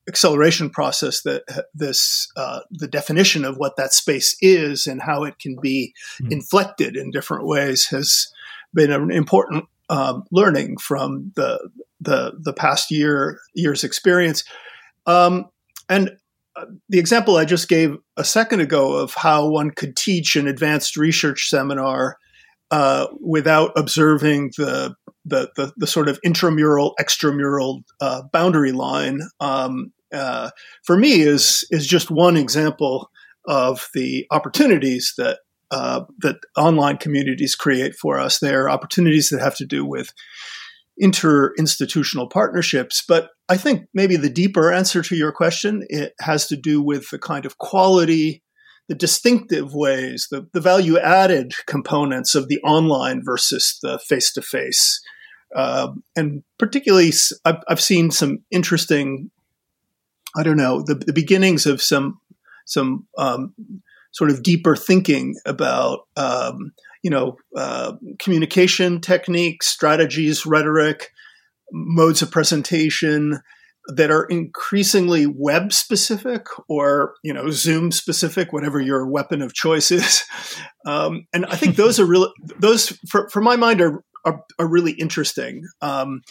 acceleration 0.08 0.70
process 0.70 1.22
that 1.24 1.44
this 1.74 2.32
uh, 2.36 2.62
the 2.72 2.88
definition 2.88 3.46
of 3.46 3.58
what 3.58 3.76
that 3.78 3.94
space 3.94 4.36
is 4.42 4.88
and 4.88 5.02
how 5.02 5.24
it 5.24 5.40
can 5.40 5.58
be 5.62 5.94
mm-hmm. 6.22 6.32
inflected 6.32 6.96
in 6.96 7.12
different 7.12 7.48
ways 7.48 7.88
has 7.88 8.28
been 8.74 8.92
an 8.92 9.12
important 9.12 9.66
um, 9.90 10.24
learning 10.32 10.78
from 10.78 11.32
the 11.36 11.70
the 12.00 12.34
the 12.40 12.54
past 12.54 12.92
year 12.92 13.40
year's 13.54 13.84
experience. 13.84 14.44
Um, 15.06 15.46
and 15.90 16.18
uh, 16.56 16.66
the 16.90 17.00
example 17.00 17.38
I 17.38 17.46
just 17.46 17.68
gave 17.68 17.98
a 18.18 18.24
second 18.24 18.62
ago 18.62 18.94
of 18.94 19.14
how 19.14 19.48
one 19.48 19.72
could 19.72 19.96
teach 19.96 20.36
an 20.36 20.48
advanced 20.48 20.98
research 20.98 21.50
seminar 21.50 22.18
uh, 22.72 23.08
without 23.22 23.72
observing 23.76 24.52
the 24.58 24.96
the, 25.28 25.50
the, 25.56 25.74
the 25.78 25.88
sort 25.88 26.08
of 26.08 26.20
intramural 26.24 26.94
extramural 27.00 27.82
uh, 28.00 28.22
boundary 28.32 28.72
line 28.72 29.22
um, 29.40 29.92
uh, 30.14 30.52
for 30.84 30.98
me 30.98 31.22
is 31.22 31.66
is 31.72 31.88
just 31.88 32.12
one 32.12 32.38
example 32.38 33.10
of 33.48 33.88
the 33.94 34.26
opportunities 34.32 35.14
that 35.18 35.40
uh, 35.72 36.02
that 36.20 36.38
online 36.58 36.98
communities 36.98 37.56
create 37.56 37.96
for 37.96 38.20
us. 38.20 38.40
They 38.40 38.54
are 38.54 38.70
opportunities 38.70 39.30
that 39.30 39.42
have 39.42 39.56
to 39.58 39.66
do 39.66 39.86
with 39.86 40.14
inter-institutional 40.98 42.30
partnerships. 42.30 43.04
But 43.06 43.30
I 43.50 43.58
think 43.58 43.88
maybe 43.94 44.16
the 44.16 44.30
deeper 44.30 44.72
answer 44.72 45.02
to 45.02 45.16
your 45.16 45.32
question 45.32 45.86
it 45.90 46.14
has 46.22 46.48
to 46.48 46.56
do 46.56 46.82
with 46.82 47.10
the 47.10 47.20
kind 47.20 47.46
of 47.46 47.58
quality, 47.58 48.44
the 48.88 48.96
distinctive 48.96 49.74
ways, 49.74 50.28
the, 50.30 50.48
the 50.54 50.62
value 50.62 50.98
added 51.00 51.54
components 51.66 52.36
of 52.36 52.48
the 52.48 52.60
online 52.62 53.24
versus 53.24 53.80
the 53.82 53.98
face-to-face. 54.00 55.02
Uh, 55.56 55.94
and 56.16 56.44
particularly, 56.58 57.12
I've, 57.46 57.64
I've, 57.68 57.82
seen 57.82 58.12
some 58.12 58.40
interesting, 58.52 59.32
I 60.36 60.44
don't 60.44 60.58
know, 60.58 60.82
the, 60.82 60.96
the 60.96 61.14
beginnings 61.14 61.66
of 61.66 61.82
some 61.82 62.20
some 62.66 63.08
um, 63.18 63.54
sort 64.12 64.32
of 64.32 64.44
deeper 64.44 64.76
thinking 64.76 65.36
about 65.46 66.08
um, 66.18 66.74
you 67.04 67.10
know 67.10 67.38
uh, 67.56 67.94
communication 68.20 69.00
techniques, 69.00 69.68
strategies, 69.68 70.46
rhetoric, 70.46 71.12
modes 71.72 72.22
of 72.22 72.32
presentation 72.32 73.40
that 73.88 74.10
are 74.10 74.26
increasingly 74.26 75.26
web 75.28 75.72
specific 75.72 76.48
or 76.68 77.14
you 77.24 77.34
know 77.34 77.50
Zoom 77.50 77.92
specific, 77.92 78.52
whatever 78.52 78.80
your 78.80 79.08
weapon 79.08 79.42
of 79.42 79.54
choice 79.54 79.92
is. 79.92 80.24
Um, 80.88 81.26
and 81.34 81.48
I 81.48 81.56
think 81.56 81.78
those 81.78 82.00
are 82.00 82.06
really 82.06 82.30
those 82.60 82.90
for, 83.10 83.28
for 83.30 83.42
my 83.42 83.56
mind 83.56 83.82
are 83.82 84.04
are, 84.24 84.40
are 84.60 84.68
really 84.68 84.92
interesting 84.92 85.64
um, 85.82 86.22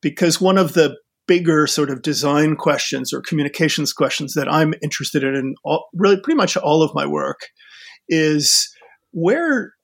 because 0.00 0.40
one 0.40 0.56
of 0.56 0.72
the 0.72 0.96
bigger 1.26 1.66
sort 1.66 1.90
of 1.90 2.00
design 2.00 2.56
questions 2.56 3.12
or 3.12 3.20
communications 3.20 3.92
questions 3.92 4.32
that 4.32 4.50
I'm 4.50 4.72
interested 4.82 5.22
in, 5.24 5.34
in 5.34 5.54
all, 5.62 5.88
really 5.92 6.18
pretty 6.18 6.38
much 6.38 6.56
all 6.56 6.82
of 6.82 6.94
my 6.94 7.06
work, 7.06 7.40
is 8.08 8.74
where 9.12 9.74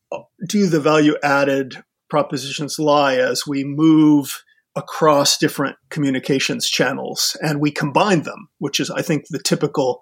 do 0.48 0.66
the 0.66 0.80
value 0.80 1.16
added 1.22 1.76
propositions 2.08 2.78
lie 2.78 3.16
as 3.16 3.46
we 3.46 3.64
move 3.64 4.42
across 4.76 5.38
different 5.38 5.76
communications 5.88 6.68
channels 6.68 7.37
and 7.40 7.60
we 7.60 7.70
combine 7.70 8.22
them, 8.22 8.48
which 8.58 8.80
is, 8.80 8.90
I 8.90 9.02
think, 9.02 9.26
the 9.28 9.38
typical 9.38 10.00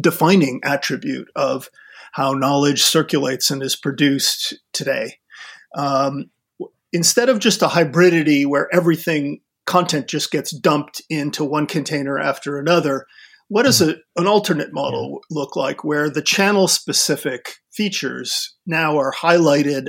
defining 0.00 0.60
attribute 0.64 1.28
of 1.36 1.68
how 2.12 2.32
knowledge 2.32 2.82
circulates 2.82 3.50
and 3.50 3.62
is 3.62 3.76
produced 3.76 4.58
today. 4.72 5.18
Um, 5.76 6.30
instead 6.92 7.28
of 7.28 7.38
just 7.38 7.62
a 7.62 7.68
hybridity 7.68 8.46
where 8.46 8.72
everything 8.74 9.40
content 9.68 10.08
just 10.08 10.30
gets 10.30 10.50
dumped 10.50 11.02
into 11.10 11.44
one 11.44 11.66
container 11.66 12.18
after 12.18 12.58
another. 12.58 13.06
What 13.48 13.64
does 13.64 13.82
a, 13.82 13.96
an 14.16 14.26
alternate 14.26 14.72
model 14.72 15.20
look 15.30 15.56
like 15.56 15.84
where 15.84 16.08
the 16.08 16.22
channel 16.22 16.68
specific 16.68 17.56
features 17.70 18.56
now 18.66 18.96
are 18.96 19.12
highlighted 19.12 19.88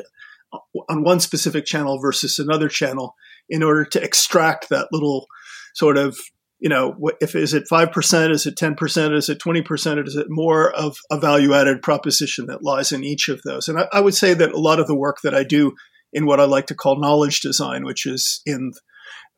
on 0.90 1.04
one 1.04 1.22
specific 1.22 1.66
channel 1.66 1.98
versus 2.02 2.40
another 2.40 2.68
channel 2.68 3.16
in 3.50 3.64
order 3.64 3.86
to 3.86 4.04
extract 4.04 4.70
that 4.70 4.88
little 4.92 5.28
sort 5.74 5.98
of 5.98 6.18
you 6.60 6.70
know 6.70 6.96
if 7.22 7.36
is 7.36 7.54
it 7.54 7.66
5% 7.72 8.32
is 8.32 8.46
it 8.46 8.56
10% 8.56 9.16
is 9.16 9.30
it 9.30 9.40
20% 9.40 10.08
is 10.08 10.16
it 10.16 10.28
more 10.30 10.72
of 10.72 10.98
a 11.10 11.20
value 11.20 11.54
added 11.54 11.82
proposition 11.82 12.48
that 12.48 12.64
lies 12.64 12.92
in 12.92 13.04
each 13.04 13.30
of 13.30 13.42
those? 13.44 13.68
And 13.68 13.80
I, 13.80 13.88
I 13.94 14.00
would 14.02 14.16
say 14.16 14.34
that 14.34 14.52
a 14.52 14.60
lot 14.60 14.80
of 14.80 14.88
the 14.88 14.98
work 14.98 15.18
that 15.24 15.34
i 15.34 15.44
do 15.44 15.74
in 16.12 16.26
what 16.26 16.40
i 16.40 16.46
like 16.46 16.68
to 16.68 16.76
call 16.76 17.00
knowledge 17.00 17.42
design 17.42 17.86
which 17.86 18.06
is 18.06 18.42
in 18.46 18.72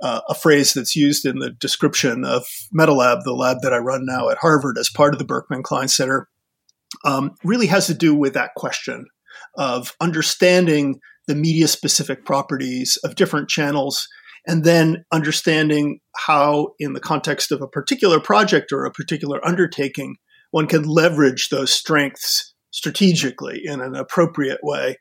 uh, 0.01 0.21
a 0.27 0.33
phrase 0.33 0.73
that's 0.73 0.95
used 0.95 1.25
in 1.25 1.39
the 1.39 1.51
description 1.51 2.25
of 2.25 2.45
MetaLab, 2.75 3.21
the 3.23 3.33
lab 3.33 3.57
that 3.61 3.73
I 3.73 3.77
run 3.77 4.05
now 4.05 4.29
at 4.29 4.39
Harvard 4.39 4.77
as 4.77 4.89
part 4.89 5.13
of 5.13 5.19
the 5.19 5.25
Berkman 5.25 5.63
Klein 5.63 5.87
Center, 5.87 6.27
um, 7.05 7.35
really 7.43 7.67
has 7.67 7.87
to 7.87 7.93
do 7.93 8.15
with 8.15 8.33
that 8.33 8.51
question 8.55 9.05
of 9.55 9.95
understanding 10.01 10.99
the 11.31 11.39
media 11.39 11.67
specific 11.69 12.25
properties 12.25 12.97
of 13.05 13.15
different 13.15 13.47
channels 13.47 14.05
and 14.45 14.65
then 14.65 15.05
understanding 15.13 15.99
how, 16.17 16.73
in 16.77 16.91
the 16.91 16.99
context 16.99 17.53
of 17.53 17.61
a 17.61 17.67
particular 17.67 18.19
project 18.19 18.73
or 18.73 18.83
a 18.83 18.91
particular 18.91 19.39
undertaking, 19.47 20.17
one 20.49 20.67
can 20.67 20.83
leverage 20.83 21.47
those 21.49 21.71
strengths 21.71 22.53
strategically 22.71 23.61
in 23.63 23.79
an 23.79 23.95
appropriate 23.95 24.59
way 24.61 24.97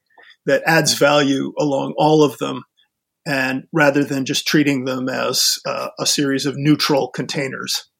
that 0.46 0.62
adds 0.66 0.94
value 0.94 1.52
along 1.58 1.94
all 1.98 2.22
of 2.22 2.38
them 2.38 2.62
and 3.26 3.64
rather 3.72 4.04
than 4.04 4.24
just 4.24 4.46
treating 4.46 4.84
them 4.84 5.08
as 5.08 5.56
uh, 5.66 5.88
a 5.98 6.06
series 6.06 6.46
of 6.46 6.54
neutral 6.56 7.08
containers. 7.08 7.90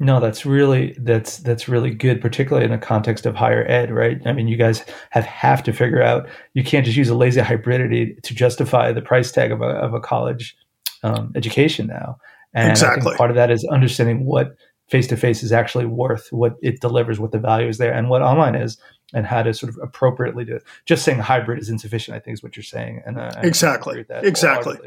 No, 0.00 0.20
that's 0.20 0.46
really 0.46 0.94
that's 0.98 1.38
that's 1.38 1.68
really 1.68 1.90
good, 1.90 2.20
particularly 2.20 2.64
in 2.64 2.70
the 2.70 2.78
context 2.78 3.26
of 3.26 3.34
higher 3.34 3.66
ed, 3.66 3.90
right? 3.90 4.20
I 4.26 4.32
mean, 4.32 4.46
you 4.46 4.56
guys 4.56 4.84
have 5.10 5.24
have 5.24 5.62
to 5.64 5.72
figure 5.72 6.02
out 6.02 6.28
you 6.54 6.62
can't 6.62 6.84
just 6.84 6.96
use 6.96 7.08
a 7.08 7.16
lazy 7.16 7.40
hybridity 7.40 8.20
to 8.22 8.34
justify 8.34 8.92
the 8.92 9.02
price 9.02 9.32
tag 9.32 9.50
of 9.50 9.60
a 9.60 9.66
of 9.66 9.94
a 9.94 10.00
college 10.00 10.56
um, 11.02 11.32
education 11.34 11.88
now. 11.88 12.18
And 12.54 12.70
exactly. 12.70 13.00
I 13.00 13.04
think 13.04 13.18
part 13.18 13.30
of 13.30 13.36
that 13.36 13.50
is 13.50 13.64
understanding 13.64 14.24
what 14.24 14.56
face 14.88 15.08
to 15.08 15.16
face 15.16 15.42
is 15.42 15.52
actually 15.52 15.86
worth, 15.86 16.28
what 16.30 16.54
it 16.62 16.80
delivers, 16.80 17.18
what 17.18 17.32
the 17.32 17.38
value 17.38 17.68
is 17.68 17.78
there, 17.78 17.92
and 17.92 18.08
what 18.08 18.22
online 18.22 18.54
is 18.54 18.78
and 19.12 19.26
how 19.26 19.42
to 19.42 19.52
sort 19.52 19.70
of 19.70 19.78
appropriately 19.82 20.44
do 20.44 20.56
it. 20.56 20.64
Just 20.86 21.04
saying 21.04 21.18
hybrid 21.18 21.58
is 21.58 21.68
insufficient, 21.68 22.16
I 22.16 22.20
think, 22.20 22.34
is 22.34 22.42
what 22.42 22.56
you're 22.56 22.62
saying. 22.62 23.02
And 23.04 23.18
uh, 23.18 23.32
exactly, 23.42 24.04
exactly. 24.08 24.78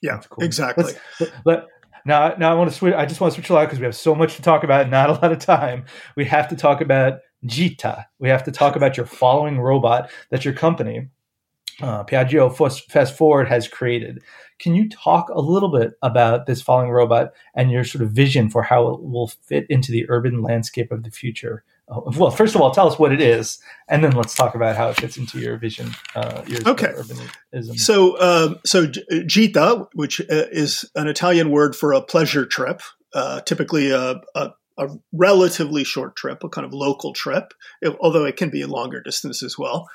Yeah, 0.00 0.20
cool. 0.30 0.44
exactly. 0.44 0.94
But 1.44 1.68
now, 2.04 2.34
now 2.38 2.52
I 2.52 2.54
want 2.54 2.70
to 2.70 2.76
switch. 2.76 2.94
I 2.94 3.06
just 3.06 3.20
want 3.20 3.32
to 3.32 3.34
switch 3.34 3.50
a 3.50 3.54
lot 3.54 3.66
because 3.66 3.78
we 3.78 3.84
have 3.84 3.96
so 3.96 4.14
much 4.14 4.36
to 4.36 4.42
talk 4.42 4.64
about, 4.64 4.82
and 4.82 4.90
not 4.90 5.10
a 5.10 5.14
lot 5.14 5.32
of 5.32 5.38
time. 5.38 5.84
We 6.16 6.24
have 6.26 6.48
to 6.48 6.56
talk 6.56 6.80
about 6.80 7.20
gita. 7.46 8.06
We 8.18 8.28
have 8.28 8.44
to 8.44 8.52
talk 8.52 8.76
about 8.76 8.96
your 8.96 9.06
following 9.06 9.60
robot 9.60 10.10
that 10.30 10.44
your 10.44 10.54
company, 10.54 11.08
uh, 11.80 12.04
Piaggio 12.04 12.54
Fast 12.90 13.16
Forward, 13.16 13.48
has 13.48 13.68
created. 13.68 14.22
Can 14.58 14.74
you 14.74 14.88
talk 14.88 15.28
a 15.30 15.40
little 15.40 15.70
bit 15.70 15.94
about 16.02 16.46
this 16.46 16.62
following 16.62 16.90
robot 16.90 17.32
and 17.54 17.70
your 17.70 17.84
sort 17.84 18.02
of 18.02 18.12
vision 18.12 18.48
for 18.48 18.62
how 18.62 18.88
it 18.88 19.02
will 19.02 19.28
fit 19.28 19.66
into 19.68 19.90
the 19.90 20.06
urban 20.08 20.42
landscape 20.42 20.92
of 20.92 21.02
the 21.02 21.10
future? 21.10 21.64
Well, 22.16 22.30
first 22.30 22.54
of 22.54 22.60
all, 22.60 22.70
tell 22.70 22.88
us 22.88 22.98
what 22.98 23.12
it 23.12 23.20
is, 23.20 23.58
and 23.88 24.04
then 24.04 24.12
let's 24.12 24.34
talk 24.34 24.54
about 24.54 24.76
how 24.76 24.88
it 24.90 24.96
fits 24.96 25.16
into 25.16 25.38
your 25.38 25.56
vision. 25.56 25.90
Uh, 26.14 26.42
your 26.46 26.60
okay. 26.66 26.88
Urbanism. 26.88 27.78
So, 27.78 28.20
um, 28.20 28.60
so 28.64 28.86
gita, 28.86 29.86
which 29.94 30.20
uh, 30.20 30.46
is 30.52 30.88
an 30.94 31.08
Italian 31.08 31.50
word 31.50 31.74
for 31.74 31.92
a 31.92 32.02
pleasure 32.02 32.46
trip, 32.46 32.82
uh, 33.14 33.40
typically 33.42 33.90
a, 33.90 34.20
a, 34.34 34.50
a, 34.78 34.88
relatively 35.12 35.84
short 35.84 36.16
trip, 36.16 36.44
a 36.44 36.48
kind 36.48 36.66
of 36.66 36.72
local 36.72 37.12
trip, 37.12 37.52
although 38.00 38.24
it 38.24 38.36
can 38.36 38.50
be 38.50 38.62
a 38.62 38.66
longer 38.66 39.00
distance 39.00 39.42
as 39.42 39.58
well. 39.58 39.88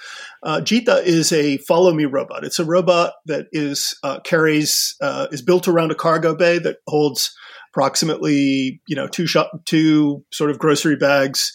Uh, 0.43 0.61
gita 0.61 1.03
is 1.03 1.31
a 1.31 1.57
follow 1.57 1.93
me 1.93 2.05
robot. 2.05 2.43
It's 2.43 2.59
a 2.59 2.65
robot 2.65 3.13
that 3.25 3.47
is 3.51 3.97
uh, 4.03 4.19
carries 4.21 4.95
uh, 5.01 5.27
is 5.31 5.41
built 5.41 5.67
around 5.67 5.91
a 5.91 5.95
cargo 5.95 6.35
bay 6.35 6.59
that 6.59 6.77
holds 6.87 7.35
approximately 7.71 8.81
you 8.87 8.95
know 8.95 9.07
two 9.07 9.27
shot 9.27 9.49
two 9.65 10.23
sort 10.31 10.49
of 10.49 10.57
grocery 10.57 10.95
bags 10.95 11.51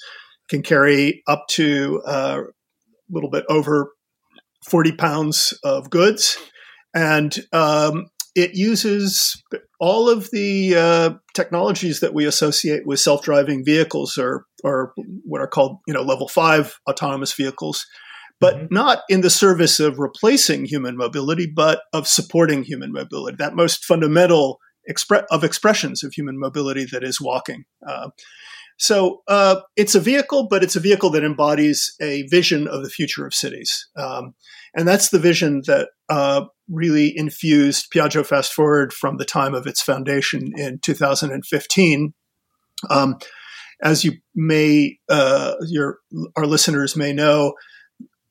can 0.52 0.62
carry 0.62 1.22
up 1.26 1.46
to 1.48 2.02
uh, 2.06 2.42
a 2.42 3.10
little 3.10 3.30
bit 3.30 3.44
over 3.48 3.90
40 4.68 4.92
pounds 4.92 5.58
of 5.64 5.88
goods. 5.88 6.36
And 6.94 7.34
um, 7.54 8.08
it 8.34 8.54
uses 8.54 9.42
all 9.80 10.10
of 10.10 10.30
the 10.30 10.76
uh, 10.76 11.10
technologies 11.34 12.00
that 12.00 12.12
we 12.12 12.26
associate 12.26 12.86
with 12.86 13.00
self-driving 13.00 13.64
vehicles 13.64 14.18
or, 14.18 14.44
or 14.62 14.92
what 15.24 15.40
are 15.40 15.48
called 15.48 15.78
you 15.86 15.94
know 15.94 16.02
level 16.02 16.28
five 16.28 16.78
autonomous 16.88 17.32
vehicles 17.32 17.86
but 18.38 18.56
mm-hmm. 18.56 18.74
not 18.74 19.00
in 19.08 19.22
the 19.22 19.30
service 19.30 19.80
of 19.80 19.98
replacing 19.98 20.64
human 20.64 20.96
mobility 20.96 21.46
but 21.46 21.82
of 21.92 22.06
supporting 22.06 22.62
human 22.62 22.92
mobility 22.92 23.36
that 23.36 23.56
most 23.56 23.84
fundamental 23.84 24.58
expre- 24.88 25.24
of 25.30 25.44
expressions 25.44 26.02
of 26.02 26.12
human 26.12 26.38
mobility 26.38 26.86
that 26.90 27.02
is 27.02 27.20
walking 27.20 27.64
uh, 27.86 28.08
so 28.82 29.22
uh, 29.28 29.60
it's 29.76 29.94
a 29.94 30.00
vehicle, 30.00 30.48
but 30.50 30.64
it's 30.64 30.74
a 30.74 30.80
vehicle 30.80 31.10
that 31.10 31.22
embodies 31.22 31.94
a 32.00 32.26
vision 32.26 32.66
of 32.66 32.82
the 32.82 32.90
future 32.90 33.24
of 33.24 33.32
cities. 33.32 33.88
Um, 33.94 34.34
and 34.74 34.88
that's 34.88 35.10
the 35.10 35.20
vision 35.20 35.62
that 35.68 35.90
uh, 36.08 36.46
really 36.68 37.16
infused 37.16 37.92
Piaggio 37.94 38.26
Fast 38.26 38.52
Forward 38.52 38.92
from 38.92 39.18
the 39.18 39.24
time 39.24 39.54
of 39.54 39.68
its 39.68 39.80
foundation 39.80 40.50
in 40.56 40.80
2015. 40.82 42.12
Um, 42.90 43.18
as 43.80 44.04
you 44.04 44.14
may, 44.34 44.98
uh, 45.08 45.54
your 45.68 45.98
our 46.36 46.44
listeners 46.44 46.96
may 46.96 47.12
know, 47.12 47.52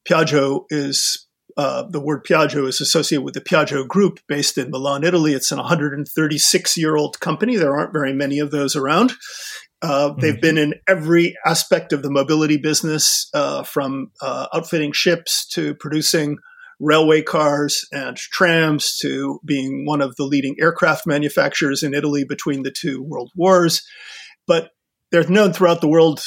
Piaggio 0.06 0.66
is 0.70 1.30
uh, 1.56 1.84
the 1.84 2.02
word 2.02 2.26
Piaggio 2.26 2.68
is 2.68 2.82
associated 2.82 3.24
with 3.24 3.36
the 3.36 3.42
Piaggio 3.42 3.88
Group 3.88 4.20
based 4.28 4.58
in 4.58 4.70
Milan, 4.70 5.06
Italy. 5.06 5.34
It's 5.34 5.52
an 5.52 5.60
136 5.60 6.78
year 6.78 6.98
old 6.98 7.22
company. 7.22 7.56
There 7.56 7.74
aren't 7.74 7.94
very 7.94 8.12
many 8.12 8.40
of 8.40 8.52
those 8.52 8.76
around. 8.76 9.14
Uh, 9.82 10.14
they've 10.14 10.34
mm-hmm. 10.34 10.42
been 10.42 10.58
in 10.58 10.74
every 10.88 11.36
aspect 11.46 11.92
of 11.92 12.04
the 12.04 12.12
mobility 12.12 12.58
business, 12.58 13.30
uh, 13.34 13.64
from 13.64 14.12
uh, 14.22 14.48
outfitting 14.54 14.92
ships 14.92 15.48
to 15.48 15.74
producing 15.76 16.38
railway 16.80 17.22
cars 17.22 17.86
and 17.92 18.18
trams 18.18 18.98
to 18.98 19.40
being 19.46 19.86
one 19.86 20.02
of 20.02 20.16
the 20.16 20.24
leading 20.24 20.56
aircraft 20.60 21.06
manufacturers 21.06 21.84
in 21.84 21.94
Italy 21.94 22.24
between 22.24 22.64
the 22.64 22.72
two 22.72 23.04
world 23.04 23.32
wars. 23.36 23.84
But 24.48 24.72
they're 25.12 25.28
known 25.28 25.54
throughout 25.54 25.82
the 25.82 25.88
world 25.88 26.22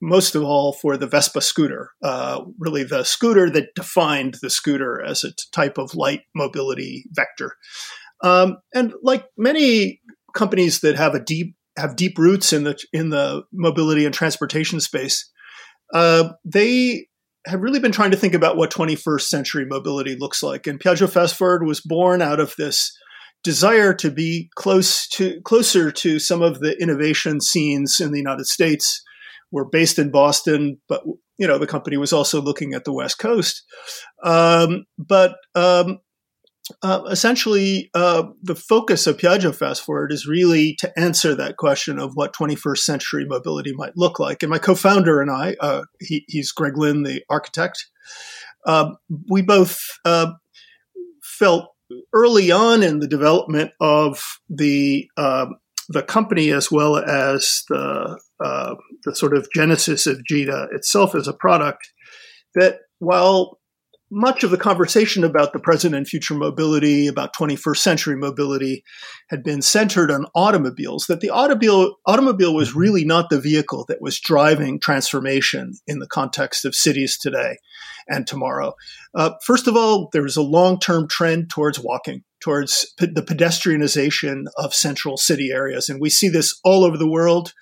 most 0.00 0.34
of 0.34 0.42
all 0.42 0.72
for 0.72 0.96
the 0.96 1.06
Vespa 1.06 1.40
scooter, 1.40 1.90
uh, 2.02 2.42
really 2.58 2.84
the 2.84 3.04
scooter 3.04 3.50
that 3.50 3.74
defined 3.74 4.38
the 4.40 4.50
scooter 4.50 5.02
as 5.02 5.24
a 5.24 5.32
type 5.52 5.78
of 5.78 5.94
light 5.94 6.22
mobility 6.34 7.04
vector. 7.10 7.56
Um, 8.22 8.58
and 8.74 8.94
like 9.02 9.26
many 9.36 10.00
companies 10.34 10.80
that 10.80 10.96
have 10.96 11.14
a 11.14 11.22
deep 11.22 11.54
have 11.76 11.96
deep 11.96 12.18
roots 12.18 12.52
in 12.52 12.64
the 12.64 12.78
in 12.92 13.10
the 13.10 13.42
mobility 13.52 14.04
and 14.04 14.14
transportation 14.14 14.80
space, 14.80 15.30
uh, 15.94 16.30
they 16.44 17.06
have 17.46 17.60
really 17.60 17.80
been 17.80 17.92
trying 17.92 18.10
to 18.10 18.16
think 18.16 18.34
about 18.34 18.56
what 18.56 18.70
21st 18.70 19.22
century 19.22 19.64
mobility 19.64 20.14
looks 20.16 20.42
like. 20.42 20.66
And 20.66 20.78
Piaggio 20.78 21.08
Fast 21.08 21.36
Forward 21.36 21.64
was 21.64 21.80
born 21.80 22.20
out 22.20 22.38
of 22.38 22.54
this 22.58 22.92
desire 23.42 23.94
to 23.94 24.10
be 24.10 24.50
close 24.56 25.08
to 25.08 25.40
closer 25.42 25.90
to 25.90 26.18
some 26.18 26.42
of 26.42 26.60
the 26.60 26.76
innovation 26.80 27.40
scenes 27.40 28.00
in 28.00 28.12
the 28.12 28.18
United 28.18 28.46
States. 28.46 29.02
We're 29.50 29.64
based 29.64 29.98
in 29.98 30.10
Boston, 30.10 30.80
but 30.88 31.02
you 31.38 31.46
know 31.46 31.58
the 31.58 31.66
company 31.66 31.96
was 31.96 32.12
also 32.12 32.40
looking 32.40 32.74
at 32.74 32.84
the 32.84 32.92
West 32.92 33.18
Coast. 33.18 33.64
Um, 34.22 34.84
but 34.98 35.36
um, 35.54 35.98
uh, 36.82 37.02
essentially, 37.10 37.90
uh, 37.94 38.24
the 38.42 38.54
focus 38.54 39.06
of 39.06 39.16
Piaggio 39.16 39.54
Fast 39.54 39.82
Forward 39.82 40.12
is 40.12 40.26
really 40.26 40.74
to 40.76 40.98
answer 40.98 41.34
that 41.34 41.56
question 41.56 41.98
of 41.98 42.12
what 42.14 42.34
21st 42.34 42.78
century 42.78 43.24
mobility 43.24 43.72
might 43.74 43.96
look 43.96 44.18
like. 44.18 44.42
And 44.42 44.50
my 44.50 44.58
co-founder 44.58 45.20
and 45.20 45.30
I, 45.30 45.56
uh, 45.60 45.82
he, 46.00 46.24
he's 46.28 46.52
Greg 46.52 46.76
Lynn, 46.76 47.02
the 47.02 47.22
architect. 47.28 47.86
Um, 48.66 48.96
we 49.28 49.42
both 49.42 49.80
uh, 50.04 50.32
felt 51.22 51.68
early 52.12 52.50
on 52.50 52.82
in 52.82 53.00
the 53.00 53.08
development 53.08 53.72
of 53.80 54.22
the 54.48 55.08
um, 55.16 55.56
the 55.88 56.02
company 56.02 56.50
as 56.52 56.70
well 56.70 56.96
as 56.96 57.64
the 57.68 58.18
uh, 58.44 58.74
the 59.04 59.14
sort 59.14 59.36
of 59.36 59.48
genesis 59.54 60.06
of 60.06 60.24
gita 60.24 60.68
itself 60.72 61.14
as 61.14 61.26
a 61.26 61.32
product 61.32 61.92
that 62.54 62.80
while 62.98 63.59
much 64.10 64.42
of 64.42 64.50
the 64.50 64.56
conversation 64.56 65.22
about 65.22 65.52
the 65.52 65.60
present 65.60 65.94
and 65.94 66.06
future 66.06 66.34
mobility, 66.34 67.06
about 67.06 67.34
21st 67.34 67.76
century 67.76 68.16
mobility, 68.16 68.82
had 69.28 69.42
been 69.42 69.62
centered 69.62 70.10
on 70.10 70.26
automobiles, 70.34 71.06
that 71.06 71.20
the 71.20 71.30
automobile, 71.30 71.96
automobile 72.06 72.54
was 72.54 72.70
mm-hmm. 72.70 72.80
really 72.80 73.04
not 73.04 73.30
the 73.30 73.40
vehicle 73.40 73.84
that 73.88 74.00
was 74.00 74.18
driving 74.18 74.80
transformation 74.80 75.74
in 75.86 76.00
the 76.00 76.08
context 76.08 76.64
of 76.64 76.74
cities 76.74 77.16
today 77.18 77.56
and 78.08 78.26
tomorrow. 78.26 78.74
Uh, 79.14 79.30
first 79.44 79.68
of 79.68 79.76
all, 79.76 80.08
there 80.12 80.26
is 80.26 80.36
a 80.36 80.42
long 80.42 80.78
term 80.80 81.06
trend 81.06 81.48
towards 81.48 81.78
walking, 81.78 82.22
towards 82.40 82.92
pe- 82.98 83.12
the 83.12 83.22
pedestrianization 83.22 84.44
of 84.56 84.74
central 84.74 85.16
city 85.16 85.50
areas. 85.52 85.88
And 85.88 86.00
we 86.00 86.10
see 86.10 86.28
this 86.28 86.58
all 86.64 86.84
over 86.84 86.96
the 86.96 87.10
world, 87.10 87.52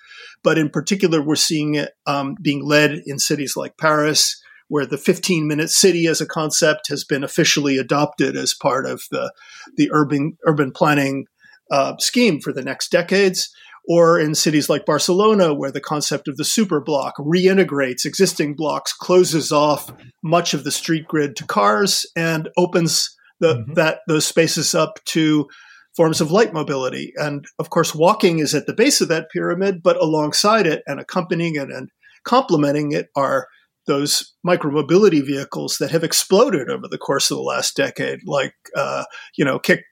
but 0.43 0.57
in 0.57 0.69
particular, 0.69 1.21
we're 1.21 1.35
seeing 1.35 1.75
it 1.75 1.91
um, 2.07 2.35
being 2.41 2.65
led 2.65 3.03
in 3.05 3.19
cities 3.19 3.55
like 3.55 3.77
Paris 3.77 4.41
where 4.69 4.85
the 4.85 4.97
15 4.97 5.47
minute 5.47 5.69
city 5.69 6.07
as 6.07 6.21
a 6.21 6.25
concept 6.25 6.87
has 6.87 7.03
been 7.03 7.23
officially 7.23 7.77
adopted 7.77 8.37
as 8.37 8.53
part 8.53 8.85
of 8.85 9.03
the, 9.11 9.33
the 9.75 9.89
urban, 9.91 10.37
urban 10.45 10.71
planning 10.71 11.25
uh, 11.69 11.97
scheme 11.97 12.39
for 12.39 12.53
the 12.53 12.63
next 12.63 12.89
decades. 12.91 13.53
Or 13.87 14.19
in 14.19 14.35
cities 14.35 14.69
like 14.69 14.85
Barcelona, 14.85 15.51
where 15.51 15.71
the 15.71 15.81
concept 15.81 16.27
of 16.27 16.37
the 16.37 16.45
super 16.45 16.79
block 16.79 17.15
reintegrates 17.17 18.05
existing 18.05 18.55
blocks, 18.55 18.93
closes 18.93 19.51
off 19.51 19.91
much 20.23 20.53
of 20.53 20.63
the 20.63 20.71
street 20.71 21.07
grid 21.07 21.35
to 21.37 21.45
cars, 21.45 22.05
and 22.15 22.49
opens 22.55 23.17
the, 23.39 23.55
mm-hmm. 23.55 23.73
that 23.73 24.01
those 24.07 24.27
spaces 24.27 24.75
up 24.75 25.03
to 25.05 25.47
forms 25.95 26.21
of 26.21 26.31
light 26.31 26.53
mobility. 26.53 27.13
And 27.15 27.45
of 27.57 27.69
course, 27.71 27.95
walking 27.95 28.39
is 28.39 28.53
at 28.53 28.67
the 28.67 28.73
base 28.73 29.01
of 29.01 29.07
that 29.07 29.31
pyramid, 29.31 29.81
but 29.81 29.97
alongside 29.97 30.67
it 30.67 30.83
and 30.85 30.99
accompanying 30.99 31.55
it 31.55 31.71
and 31.71 31.89
complementing 32.23 32.91
it 32.91 33.09
are 33.15 33.47
those 33.89 34.33
micromobility 34.47 35.25
vehicles 35.25 35.77
that 35.79 35.89
have 35.89 36.03
exploded 36.03 36.69
over 36.69 36.87
the 36.87 36.97
course 36.97 37.31
of 37.31 37.37
the 37.37 37.43
last 37.43 37.75
decade, 37.75 38.19
like 38.25 38.53
uh, 38.77 39.03
you 39.35 39.43
know, 39.43 39.57
kick 39.57 39.83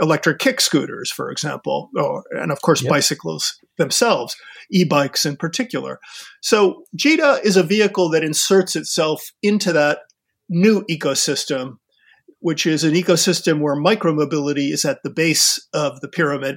electric 0.00 0.38
kick 0.38 0.60
scooters, 0.60 1.10
for 1.10 1.30
example, 1.30 1.90
or, 1.96 2.22
and 2.30 2.52
of 2.52 2.60
course 2.60 2.82
yep. 2.82 2.90
bicycles 2.90 3.58
themselves, 3.78 4.36
e-bikes 4.70 5.24
in 5.24 5.36
particular. 5.36 5.98
So 6.42 6.84
gita 6.94 7.40
is 7.42 7.56
a 7.56 7.62
vehicle 7.62 8.10
that 8.10 8.24
inserts 8.24 8.76
itself 8.76 9.32
into 9.42 9.72
that 9.72 10.00
new 10.48 10.84
ecosystem, 10.90 11.78
which 12.40 12.66
is 12.66 12.84
an 12.84 12.92
ecosystem 12.92 13.60
where 13.60 13.76
micromobility 13.76 14.70
is 14.70 14.84
at 14.84 15.02
the 15.02 15.10
base 15.10 15.66
of 15.72 16.00
the 16.00 16.08
pyramid. 16.08 16.56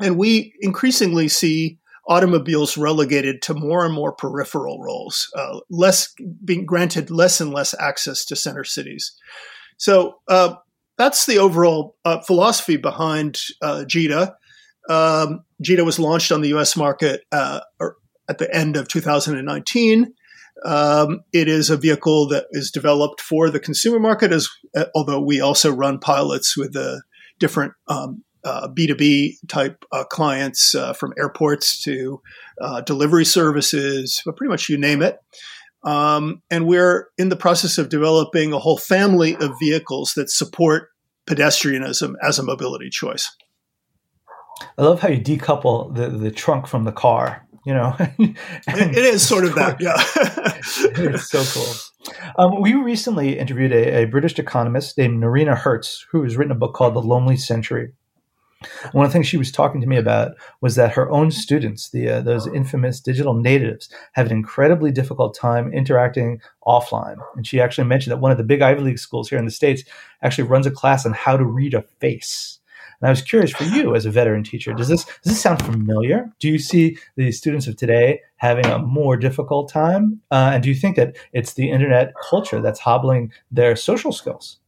And 0.00 0.18
we 0.18 0.52
increasingly 0.60 1.28
see 1.28 1.78
automobiles 2.08 2.76
relegated 2.76 3.42
to 3.42 3.54
more 3.54 3.84
and 3.84 3.94
more 3.94 4.12
peripheral 4.12 4.80
roles, 4.82 5.30
uh, 5.36 5.60
less 5.70 6.14
being 6.44 6.64
granted 6.64 7.10
less 7.10 7.40
and 7.40 7.52
less 7.52 7.74
access 7.78 8.24
to 8.24 8.34
center 8.34 8.64
cities. 8.64 9.12
So 9.76 10.16
uh, 10.26 10.54
that's 10.96 11.26
the 11.26 11.38
overall 11.38 11.96
uh, 12.04 12.20
philosophy 12.20 12.76
behind 12.76 13.38
uh, 13.62 13.84
gita. 13.84 14.34
Um, 14.88 15.44
gita 15.60 15.84
was 15.84 15.98
launched 15.98 16.32
on 16.32 16.40
the 16.40 16.48
U.S. 16.48 16.76
market 16.76 17.22
uh, 17.30 17.60
er, 17.80 17.96
at 18.28 18.38
the 18.38 18.52
end 18.54 18.76
of 18.76 18.88
2019. 18.88 20.12
Um, 20.64 21.20
it 21.32 21.46
is 21.46 21.70
a 21.70 21.76
vehicle 21.76 22.26
that 22.28 22.46
is 22.50 22.72
developed 22.72 23.20
for 23.20 23.48
the 23.48 23.60
consumer 23.60 24.00
market, 24.00 24.32
as 24.32 24.48
uh, 24.74 24.86
although 24.94 25.20
we 25.20 25.40
also 25.40 25.70
run 25.70 26.00
pilots 26.00 26.56
with 26.56 26.72
the 26.72 27.02
different 27.38 27.74
um, 27.86 28.24
B2B 28.68 29.34
type 29.48 29.84
uh, 29.92 30.04
clients 30.04 30.74
uh, 30.74 30.92
from 30.92 31.12
airports 31.18 31.82
to 31.84 32.20
uh, 32.60 32.80
delivery 32.82 33.24
services, 33.24 34.22
but 34.24 34.36
pretty 34.36 34.50
much 34.50 34.68
you 34.68 34.78
name 34.78 35.02
it. 35.02 35.18
Um, 35.84 36.42
and 36.50 36.66
we're 36.66 37.08
in 37.18 37.28
the 37.28 37.36
process 37.36 37.78
of 37.78 37.88
developing 37.88 38.52
a 38.52 38.58
whole 38.58 38.78
family 38.78 39.36
of 39.36 39.52
vehicles 39.60 40.14
that 40.14 40.30
support 40.30 40.88
pedestrianism 41.28 42.14
as 42.22 42.38
a 42.38 42.42
mobility 42.42 42.90
choice. 42.90 43.30
I 44.76 44.82
love 44.82 45.00
how 45.00 45.08
you 45.08 45.20
decouple 45.20 45.94
the, 45.94 46.08
the 46.08 46.30
trunk 46.30 46.66
from 46.66 46.84
the 46.84 46.92
car. 46.92 47.46
You 47.64 47.74
know, 47.74 47.96
it 48.18 48.96
is 48.96 49.26
sort 49.26 49.44
of 49.44 49.54
that. 49.56 49.78
Yeah, 49.80 49.94
it's 51.12 51.30
so 51.30 51.44
cool. 51.44 52.14
Um, 52.38 52.60
we 52.62 52.74
recently 52.74 53.38
interviewed 53.38 53.72
a, 53.72 54.02
a, 54.02 54.04
British 54.06 54.38
economist 54.38 54.96
named 54.98 55.22
Noreena 55.22 55.56
Hertz, 55.56 56.06
who 56.10 56.22
has 56.24 56.36
written 56.36 56.52
a 56.52 56.54
book 56.54 56.74
called 56.74 56.94
The 56.94 57.00
Lonely 57.00 57.36
Century. 57.36 57.92
One 58.92 59.06
of 59.06 59.12
the 59.12 59.12
things 59.12 59.28
she 59.28 59.36
was 59.36 59.52
talking 59.52 59.80
to 59.80 59.86
me 59.86 59.96
about 59.96 60.32
was 60.60 60.74
that 60.74 60.92
her 60.92 61.08
own 61.10 61.30
students, 61.30 61.90
the 61.90 62.08
uh, 62.08 62.20
those 62.20 62.46
infamous 62.48 63.00
digital 63.00 63.34
natives, 63.34 63.88
have 64.14 64.26
an 64.26 64.32
incredibly 64.32 64.90
difficult 64.90 65.36
time 65.36 65.72
interacting 65.72 66.40
offline. 66.66 67.16
And 67.36 67.46
she 67.46 67.60
actually 67.60 67.86
mentioned 67.86 68.12
that 68.12 68.20
one 68.20 68.32
of 68.32 68.38
the 68.38 68.44
big 68.44 68.62
Ivy 68.62 68.80
League 68.80 68.98
schools 68.98 69.28
here 69.28 69.38
in 69.38 69.44
the 69.44 69.50
states 69.50 69.84
actually 70.22 70.48
runs 70.48 70.66
a 70.66 70.72
class 70.72 71.06
on 71.06 71.12
how 71.12 71.36
to 71.36 71.44
read 71.44 71.74
a 71.74 71.82
face. 71.82 72.58
And 73.00 73.06
I 73.06 73.10
was 73.10 73.22
curious 73.22 73.52
for 73.52 73.62
you 73.62 73.94
as 73.94 74.06
a 74.06 74.10
veteran 74.10 74.42
teacher, 74.42 74.72
does 74.72 74.88
this 74.88 75.04
does 75.04 75.32
this 75.32 75.40
sound 75.40 75.64
familiar? 75.64 76.28
Do 76.40 76.48
you 76.48 76.58
see 76.58 76.98
the 77.16 77.30
students 77.30 77.68
of 77.68 77.76
today 77.76 78.22
having 78.38 78.66
a 78.66 78.80
more 78.80 79.16
difficult 79.16 79.70
time? 79.70 80.20
Uh, 80.32 80.50
and 80.54 80.62
do 80.64 80.68
you 80.68 80.74
think 80.74 80.96
that 80.96 81.16
it's 81.32 81.54
the 81.54 81.70
internet 81.70 82.12
culture 82.28 82.60
that's 82.60 82.80
hobbling 82.80 83.32
their 83.52 83.76
social 83.76 84.10
skills? 84.10 84.58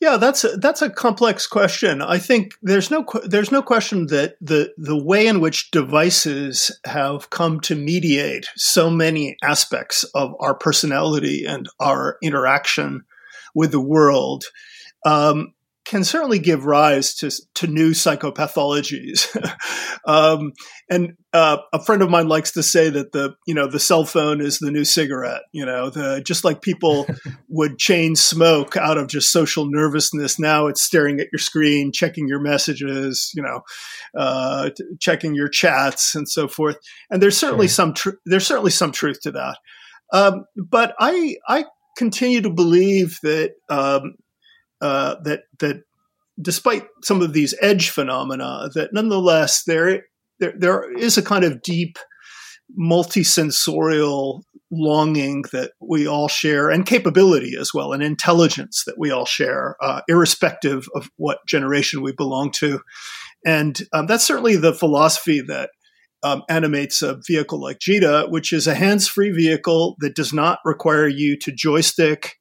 Yeah, 0.00 0.16
that's 0.16 0.44
a, 0.44 0.56
that's 0.56 0.80
a 0.80 0.88
complex 0.88 1.46
question. 1.46 2.00
I 2.00 2.18
think 2.18 2.54
there's 2.62 2.90
no 2.90 3.04
there's 3.24 3.52
no 3.52 3.60
question 3.60 4.06
that 4.06 4.36
the 4.40 4.72
the 4.78 4.96
way 4.96 5.26
in 5.26 5.40
which 5.40 5.70
devices 5.70 6.70
have 6.86 7.28
come 7.28 7.60
to 7.60 7.74
mediate 7.74 8.46
so 8.56 8.88
many 8.88 9.36
aspects 9.42 10.04
of 10.14 10.34
our 10.40 10.54
personality 10.54 11.44
and 11.44 11.68
our 11.78 12.16
interaction 12.22 13.04
with 13.54 13.72
the 13.72 13.80
world 13.80 14.44
um, 15.04 15.52
can 15.84 16.04
certainly 16.04 16.38
give 16.38 16.66
rise 16.66 17.14
to, 17.14 17.30
to 17.54 17.66
new 17.66 17.90
psychopathologies. 17.90 19.26
um, 20.06 20.52
and 20.90 21.14
uh, 21.32 21.56
a 21.72 21.82
friend 21.82 22.02
of 22.02 22.10
mine 22.10 22.28
likes 22.28 22.52
to 22.52 22.62
say 22.62 22.90
that 22.90 23.12
the 23.12 23.34
you 23.46 23.54
know 23.54 23.66
the 23.66 23.78
cell 23.78 24.04
phone 24.04 24.40
is 24.40 24.58
the 24.58 24.70
new 24.70 24.84
cigarette. 24.84 25.42
You 25.52 25.64
know, 25.64 25.90
the 25.90 26.22
just 26.24 26.44
like 26.44 26.60
people 26.60 27.06
would 27.48 27.78
chain 27.78 28.14
smoke 28.14 28.76
out 28.76 28.98
of 28.98 29.08
just 29.08 29.32
social 29.32 29.66
nervousness. 29.68 30.38
Now 30.38 30.66
it's 30.66 30.82
staring 30.82 31.18
at 31.20 31.28
your 31.32 31.38
screen, 31.38 31.92
checking 31.92 32.28
your 32.28 32.40
messages. 32.40 33.30
You 33.34 33.42
know, 33.42 33.60
uh, 34.16 34.70
t- 34.76 34.84
checking 35.00 35.34
your 35.34 35.48
chats 35.48 36.14
and 36.14 36.28
so 36.28 36.46
forth. 36.46 36.76
And 37.10 37.22
there's 37.22 37.36
certainly 37.36 37.68
sure. 37.68 37.74
some 37.74 37.94
tr- 37.94 38.18
there's 38.26 38.46
certainly 38.46 38.72
some 38.72 38.92
truth 38.92 39.20
to 39.22 39.32
that. 39.32 39.58
Um, 40.12 40.44
but 40.56 40.94
I 40.98 41.36
I 41.48 41.64
continue 41.96 42.40
to 42.42 42.50
believe 42.50 43.18
that 43.22 43.52
um, 43.68 44.14
uh, 44.80 45.16
that 45.24 45.42
that 45.58 45.82
despite 46.40 46.86
some 47.02 47.20
of 47.22 47.32
these 47.32 47.54
edge 47.60 47.90
phenomena, 47.90 48.68
that 48.74 48.92
nonetheless 48.92 49.64
there 49.64 50.04
there, 50.38 50.54
there 50.56 50.92
is 50.92 51.18
a 51.18 51.22
kind 51.22 51.44
of 51.44 51.62
deep 51.62 51.98
multisensorial 52.78 54.42
longing 54.70 55.42
that 55.52 55.72
we 55.80 56.06
all 56.06 56.28
share 56.28 56.70
and 56.70 56.86
capability 56.86 57.54
as 57.58 57.74
well 57.74 57.92
and 57.92 58.02
intelligence 58.02 58.84
that 58.86 58.96
we 58.96 59.10
all 59.10 59.26
share 59.26 59.76
uh, 59.82 60.00
irrespective 60.08 60.88
of 60.94 61.10
what 61.16 61.44
generation 61.46 62.02
we 62.02 62.12
belong 62.12 62.52
to. 62.52 62.80
And 63.44 63.80
um, 63.92 64.06
that's 64.06 64.24
certainly 64.24 64.56
the 64.56 64.72
philosophy 64.72 65.40
that 65.40 65.70
um, 66.22 66.42
animates 66.48 67.02
a 67.02 67.18
vehicle 67.26 67.60
like 67.60 67.80
gita, 67.80 68.26
which 68.28 68.52
is 68.52 68.66
a 68.66 68.74
hands-free 68.74 69.30
vehicle 69.30 69.96
that 70.00 70.14
does 70.14 70.32
not 70.32 70.58
require 70.64 71.08
you 71.08 71.36
to 71.38 71.50
joystick 71.50 72.36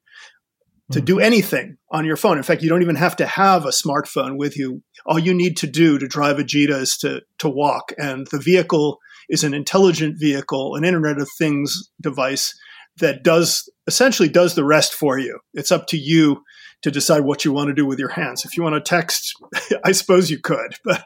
to 0.92 1.02
do 1.02 1.20
anything 1.20 1.78
on 1.92 2.06
your 2.06 2.18
phone. 2.18 2.38
In 2.38 2.44
fact, 2.44 2.64
you 2.64 2.70
don't 2.70 2.82
even 2.82 2.96
have 2.96 3.16
to 3.18 3.26
have 3.26 3.66
a 3.66 3.70
smartphone 3.70 4.38
with 4.38 4.58
you. 4.58 4.82
All 5.06 5.20
you 5.20 5.34
need 5.34 5.58
to 5.58 5.68
do 5.68 6.00
to 6.00 6.08
drive 6.08 6.40
a 6.40 6.44
gita 6.44 6.78
is 6.78 6.98
to 6.98 7.22
to 7.40 7.50
walk, 7.50 7.94
and 7.98 8.28
the 8.28 8.40
vehicle 8.40 9.00
is 9.30 9.44
an 9.44 9.54
intelligent 9.54 10.16
vehicle, 10.20 10.76
an 10.76 10.84
Internet 10.84 11.20
of 11.20 11.30
Things 11.38 11.92
device 12.02 12.58
that 12.98 13.24
does 13.24 13.70
essentially 13.88 14.30
does 14.30 14.56
the 14.56 14.66
rest 14.66 14.94
for 14.94 15.18
you. 15.18 15.40
It's 15.54 15.72
up 15.72 15.88
to 15.88 15.98
you 15.98 16.44
to 16.82 16.92
decide 16.92 17.22
what 17.22 17.44
you 17.44 17.52
want 17.52 17.68
to 17.68 17.74
do 17.74 17.86
with 17.86 18.00
your 18.00 18.10
hands. 18.10 18.46
If 18.46 18.56
you 18.56 18.64
want 18.64 18.76
to 18.76 18.90
text, 18.90 19.34
I 19.84 19.92
suppose 19.92 20.32
you 20.32 20.40
could, 20.40 20.74
but 20.84 21.04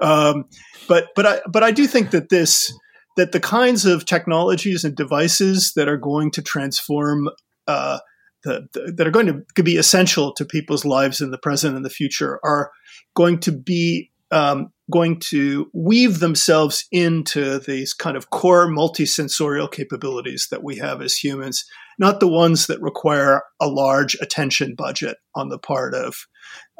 um, 0.00 0.44
but 0.88 1.08
but 1.14 1.26
I 1.26 1.40
but 1.48 1.62
I 1.62 1.70
do 1.70 1.86
think 1.86 2.10
that 2.10 2.30
this 2.30 2.72
that 3.16 3.32
the 3.32 3.40
kinds 3.40 3.84
of 3.86 4.06
technologies 4.06 4.84
and 4.84 4.96
devices 4.96 5.72
that 5.74 5.88
are 5.88 5.96
going 5.96 6.30
to 6.32 6.42
transform 6.42 7.28
uh, 7.66 7.98
the, 8.44 8.68
the, 8.72 8.92
that 8.96 9.06
are 9.06 9.12
going 9.12 9.44
to 9.54 9.62
be 9.62 9.76
essential 9.76 10.32
to 10.34 10.44
people's 10.44 10.84
lives 10.84 11.20
in 11.20 11.30
the 11.30 11.38
present 11.38 11.76
and 11.76 11.84
the 11.84 11.90
future 11.90 12.40
are 12.44 12.70
going 13.14 13.38
to 13.40 13.52
be 13.52 14.10
um, 14.30 14.72
going 14.90 15.18
to 15.18 15.70
weave 15.72 16.20
themselves 16.20 16.86
into 16.92 17.58
these 17.58 17.92
kind 17.92 18.16
of 18.16 18.30
core 18.30 18.66
multisensorial 18.66 19.70
capabilities 19.70 20.48
that 20.50 20.62
we 20.62 20.76
have 20.76 21.00
as 21.00 21.14
humans, 21.14 21.64
not 21.98 22.20
the 22.20 22.28
ones 22.28 22.66
that 22.66 22.80
require 22.80 23.42
a 23.60 23.68
large 23.68 24.14
attention 24.20 24.74
budget 24.76 25.16
on 25.34 25.48
the 25.48 25.58
part 25.58 25.94
of 25.94 26.14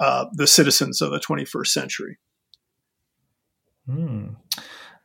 uh, 0.01 0.27
the 0.33 0.47
citizens 0.47 1.01
of 1.01 1.11
the 1.11 1.21
21st 1.21 1.67
century. 1.67 2.19
Hmm. 3.87 4.29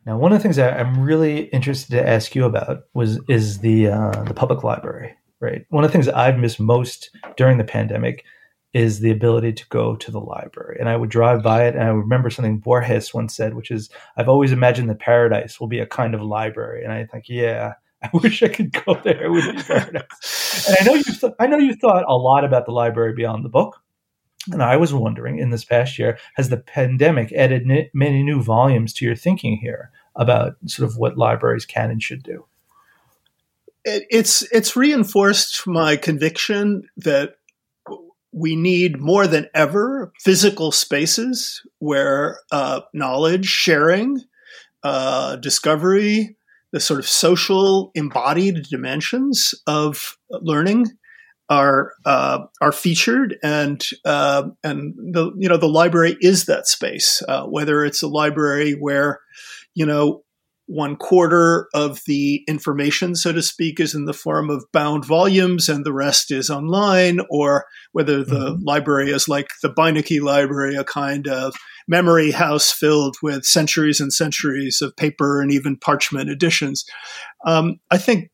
Now, 0.06 0.18
one 0.18 0.32
of 0.32 0.38
the 0.38 0.44
things 0.44 0.58
that 0.58 0.80
I'm 0.80 1.02
really 1.02 1.46
interested 1.46 1.92
to 1.92 2.08
ask 2.08 2.36
you 2.36 2.46
about 2.46 2.84
was 2.94 3.20
is 3.28 3.60
the 3.60 3.88
uh, 3.88 4.24
the 4.26 4.36
public 4.36 4.64
library 4.64 5.16
right? 5.40 5.66
One 5.70 5.84
of 5.84 5.90
the 5.90 5.94
things 5.94 6.06
that 6.06 6.18
I've 6.18 6.38
missed 6.38 6.60
most 6.60 7.10
during 7.38 7.58
the 7.58 7.64
pandemic 7.64 8.26
is 8.74 9.00
the 9.00 9.12
ability 9.12 9.54
to 9.54 9.66
go 9.70 9.96
to 9.96 10.12
the 10.12 10.20
library. 10.20 10.78
And 10.80 10.90
I 10.90 10.98
would 10.98 11.10
drive 11.10 11.42
by 11.42 11.66
it, 11.66 11.76
and 11.76 11.84
I 11.84 11.88
remember 11.88 12.30
something 12.30 12.60
Borges 12.60 13.14
once 13.14 13.34
said, 13.34 13.54
which 13.54 13.72
is, 13.72 13.90
"I've 14.18 14.28
always 14.28 14.52
imagined 14.52 14.90
that 14.90 15.00
paradise 15.00 15.60
will 15.60 15.68
be 15.68 15.80
a 15.80 15.86
kind 15.86 16.14
of 16.14 16.22
library." 16.22 16.84
And 16.84 16.92
I 16.92 17.06
think, 17.06 17.26
yeah, 17.30 17.76
I 18.04 18.10
wish 18.14 18.44
I 18.44 18.50
could 18.50 18.74
go 18.74 18.96
there 18.96 19.32
with 19.32 19.66
paradise. 19.66 20.68
and 20.68 20.78
I 20.80 20.84
know 20.84 20.94
you, 20.94 21.04
th- 21.04 21.34
I 21.40 21.48
know 21.48 21.58
you 21.58 21.74
thought 21.76 22.04
a 22.06 22.18
lot 22.18 22.44
about 22.44 22.66
the 22.66 22.74
library 22.74 23.14
beyond 23.14 23.46
the 23.46 23.50
book. 23.50 23.82
And 24.52 24.62
I 24.62 24.78
was 24.78 24.94
wondering, 24.94 25.40
in 25.40 25.50
this 25.50 25.66
past 25.66 25.98
year, 25.98 26.20
has 26.36 26.50
the 26.50 26.58
pandemic 26.58 27.32
added 27.32 27.64
n- 27.70 27.90
many 27.94 28.24
new 28.24 28.44
volumes 28.44 28.94
to 28.96 29.06
your 29.06 29.16
thinking 29.16 29.58
here 29.58 29.90
about 30.18 30.56
sort 30.68 30.88
of 30.88 30.98
what 30.98 31.18
libraries 31.18 31.66
can 31.66 31.90
and 31.90 32.04
should 32.04 32.24
do? 32.24 32.46
It's 33.86 34.42
it's 34.52 34.76
reinforced 34.76 35.68
my 35.68 35.96
conviction 35.96 36.84
that 36.98 37.36
we 38.32 38.56
need 38.56 39.00
more 39.00 39.28
than 39.28 39.48
ever 39.54 40.12
physical 40.20 40.72
spaces 40.72 41.62
where 41.80 42.40
uh, 42.52 42.82
knowledge 42.94 43.46
sharing, 43.46 44.20
uh, 44.84 45.38
discovery, 45.38 46.36
the 46.74 46.82
sort 46.82 47.00
of 47.00 47.08
social 47.08 47.92
embodied 47.96 48.64
dimensions 48.64 49.56
of 49.68 50.18
learning 50.30 50.88
are 51.50 51.94
uh, 52.06 52.40
are 52.60 52.74
featured, 52.74 53.38
and 53.42 53.88
uh, 54.04 54.50
and 54.64 54.94
the 55.14 55.32
you 55.38 55.48
know 55.48 55.58
the 55.58 55.70
library 55.70 56.18
is 56.20 56.46
that 56.46 56.68
space. 56.68 57.24
Uh, 57.30 57.46
whether 57.46 57.86
it's 57.86 58.02
a 58.02 58.08
library 58.08 58.74
where 58.74 59.22
you 59.76 59.86
know 59.86 60.25
one 60.68 60.96
quarter 60.96 61.68
of 61.74 62.02
the 62.08 62.44
information, 62.48 63.16
so 63.16 63.32
to 63.32 63.42
speak, 63.42 63.80
is 63.80 63.94
in 63.94 64.06
the 64.06 64.14
form 64.14 64.50
of 64.50 64.66
bound 64.74 65.06
volumes 65.06 65.70
and 65.70 65.86
the 65.86 65.94
rest 65.94 66.32
is 66.32 66.50
online, 66.50 67.20
or 67.30 67.66
whether 67.92 68.24
the 68.24 68.52
mm-hmm. 68.52 68.64
library 68.64 69.12
is 69.12 69.28
like 69.28 69.50
the 69.62 69.70
Beinecke 69.70 70.22
Library, 70.22 70.76
a 70.76 70.84
kind 70.84 71.28
of 71.28 71.56
memory 71.88 72.32
house 72.32 72.72
filled 72.72 73.16
with 73.22 73.46
centuries 73.46 74.00
and 74.00 74.12
centuries 74.12 74.82
of 74.82 74.96
paper 74.96 75.40
and 75.40 75.52
even 75.52 75.78
parchment 75.78 76.30
editions. 76.30 76.84
Um, 77.46 77.80
I 77.92 77.98
think 78.00 78.32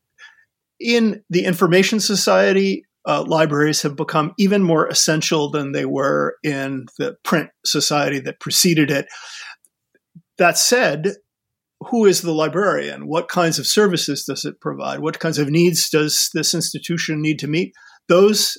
in 0.79 1.23
the 1.29 1.43
information 1.43 1.99
society, 1.99 2.85
uh, 3.05 3.23
libraries 3.23 3.81
have 3.81 3.95
become 3.95 4.33
even 4.37 4.63
more 4.63 4.87
essential 4.87 5.49
than 5.49 5.71
they 5.71 5.85
were 5.85 6.35
in 6.43 6.85
the 6.97 7.17
print 7.23 7.49
society 7.65 8.19
that 8.19 8.39
preceded 8.39 8.89
it. 8.89 9.07
That 10.37 10.57
said, 10.57 11.15
who 11.89 12.05
is 12.05 12.21
the 12.21 12.33
librarian? 12.33 13.07
What 13.07 13.27
kinds 13.27 13.57
of 13.57 13.67
services 13.67 14.23
does 14.25 14.45
it 14.45 14.61
provide? 14.61 14.99
What 14.99 15.19
kinds 15.19 15.39
of 15.39 15.49
needs 15.49 15.89
does 15.89 16.29
this 16.33 16.53
institution 16.53 17.21
need 17.21 17.39
to 17.39 17.47
meet? 17.47 17.73
Those 18.07 18.57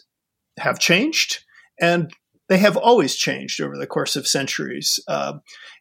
have 0.59 0.79
changed, 0.79 1.45
and 1.81 2.13
they 2.49 2.59
have 2.59 2.77
always 2.77 3.15
changed 3.15 3.61
over 3.61 3.77
the 3.77 3.87
course 3.87 4.17
of 4.17 4.27
centuries. 4.27 4.99
Uh, 5.07 5.35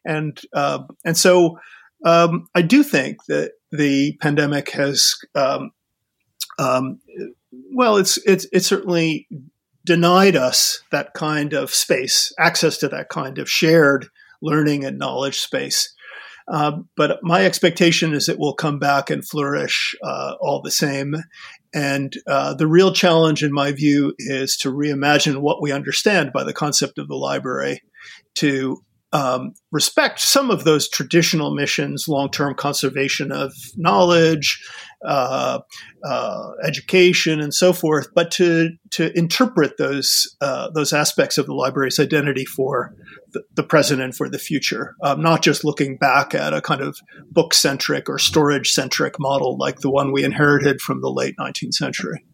and 0.04 0.40
uh, 0.52 0.84
and 1.04 1.16
so 1.16 1.58
um, 2.04 2.46
I 2.54 2.62
do 2.62 2.82
think 2.82 3.24
that 3.26 3.52
the 3.70 4.16
pandemic 4.20 4.70
has, 4.70 5.14
um, 5.34 5.70
um, 6.58 7.00
well, 7.74 7.96
it's 7.96 8.18
it's 8.24 8.46
it's 8.52 8.66
certainly 8.66 9.28
denied 9.84 10.36
us 10.36 10.82
that 10.92 11.12
kind 11.14 11.52
of 11.54 11.74
space, 11.74 12.32
access 12.38 12.78
to 12.78 12.88
that 12.88 13.08
kind 13.08 13.38
of 13.38 13.50
shared 13.50 14.06
learning 14.40 14.84
and 14.84 14.98
knowledge 14.98 15.40
space. 15.40 15.92
Uh, 16.48 16.78
but 16.96 17.20
my 17.22 17.44
expectation 17.44 18.12
is 18.12 18.28
it 18.28 18.38
will 18.38 18.54
come 18.54 18.78
back 18.78 19.10
and 19.10 19.26
flourish 19.26 19.94
uh, 20.02 20.34
all 20.40 20.60
the 20.62 20.70
same. 20.70 21.16
And 21.74 22.14
uh, 22.26 22.54
the 22.54 22.66
real 22.66 22.92
challenge, 22.92 23.42
in 23.42 23.52
my 23.52 23.72
view, 23.72 24.14
is 24.18 24.56
to 24.58 24.70
reimagine 24.70 25.40
what 25.40 25.62
we 25.62 25.72
understand 25.72 26.32
by 26.32 26.44
the 26.44 26.52
concept 26.52 26.98
of 26.98 27.08
the 27.08 27.16
library 27.16 27.82
to 28.36 28.82
um, 29.12 29.52
respect 29.70 30.20
some 30.20 30.50
of 30.50 30.64
those 30.64 30.88
traditional 30.88 31.54
missions, 31.54 32.06
long-term 32.08 32.54
conservation 32.54 33.30
of 33.30 33.52
knowledge, 33.76 34.62
uh, 35.04 35.60
uh, 36.04 36.50
education, 36.64 37.40
and 37.40 37.52
so 37.52 37.72
forth, 37.72 38.08
but 38.14 38.30
to 38.30 38.70
to 38.90 39.16
interpret 39.16 39.76
those 39.76 40.34
uh, 40.40 40.70
those 40.70 40.92
aspects 40.92 41.36
of 41.36 41.46
the 41.46 41.54
library's 41.54 42.00
identity 42.00 42.44
for 42.44 42.94
the, 43.32 43.42
the 43.54 43.62
present 43.62 44.00
and 44.00 44.14
for 44.14 44.28
the 44.28 44.38
future, 44.38 44.94
um, 45.02 45.20
not 45.20 45.42
just 45.42 45.64
looking 45.64 45.96
back 45.96 46.34
at 46.34 46.54
a 46.54 46.62
kind 46.62 46.80
of 46.80 46.98
book-centric 47.30 48.08
or 48.08 48.18
storage-centric 48.18 49.18
model 49.18 49.56
like 49.58 49.80
the 49.80 49.90
one 49.90 50.12
we 50.12 50.24
inherited 50.24 50.80
from 50.80 51.00
the 51.00 51.10
late 51.10 51.34
19th 51.38 51.74
century. 51.74 52.24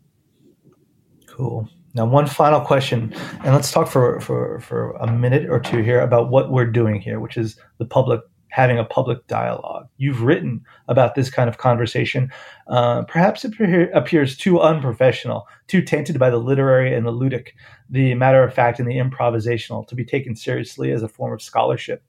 Cool. 1.26 1.68
Now, 1.98 2.06
one 2.06 2.28
final 2.28 2.60
question, 2.60 3.12
and 3.42 3.52
let's 3.52 3.72
talk 3.72 3.88
for, 3.88 4.20
for, 4.20 4.60
for 4.60 4.92
a 4.92 5.10
minute 5.10 5.50
or 5.50 5.58
two 5.58 5.78
here 5.82 6.00
about 6.00 6.30
what 6.30 6.52
we're 6.52 6.70
doing 6.70 7.00
here, 7.00 7.18
which 7.18 7.36
is 7.36 7.58
the 7.78 7.84
public 7.84 8.20
having 8.50 8.78
a 8.78 8.84
public 8.84 9.26
dialogue. 9.26 9.88
You've 9.96 10.22
written 10.22 10.64
about 10.86 11.16
this 11.16 11.28
kind 11.28 11.48
of 11.48 11.58
conversation. 11.58 12.32
Uh, 12.68 13.02
perhaps 13.02 13.44
it 13.44 13.52
appears 13.92 14.36
too 14.36 14.60
unprofessional, 14.60 15.48
too 15.66 15.82
tainted 15.82 16.18
by 16.20 16.30
the 16.30 16.38
literary 16.38 16.94
and 16.94 17.04
the 17.04 17.12
ludic, 17.12 17.48
the 17.90 18.14
matter 18.14 18.42
of 18.42 18.54
fact 18.54 18.78
and 18.78 18.88
the 18.88 18.94
improvisational 18.94 19.86
to 19.88 19.94
be 19.94 20.04
taken 20.04 20.36
seriously 20.36 20.92
as 20.92 21.02
a 21.02 21.08
form 21.08 21.32
of 21.32 21.42
scholarship. 21.42 22.02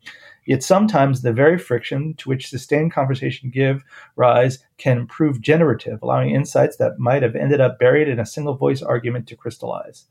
Yet 0.50 0.64
sometimes 0.64 1.22
the 1.22 1.32
very 1.32 1.60
friction 1.60 2.16
to 2.16 2.28
which 2.28 2.48
sustained 2.48 2.92
conversation 2.92 3.52
give 3.52 3.84
rise 4.16 4.58
can 4.80 5.06
prove 5.06 5.42
generative, 5.42 6.00
allowing 6.02 6.32
insights 6.32 6.78
that 6.78 6.98
might 6.98 7.22
have 7.22 7.36
ended 7.36 7.62
up 7.62 7.78
buried 7.78 8.08
in 8.08 8.20
a 8.20 8.26
single 8.26 8.56
voice 8.56 8.82
argument 8.82 9.28
to 9.28 9.36
crystallize. 9.36 10.06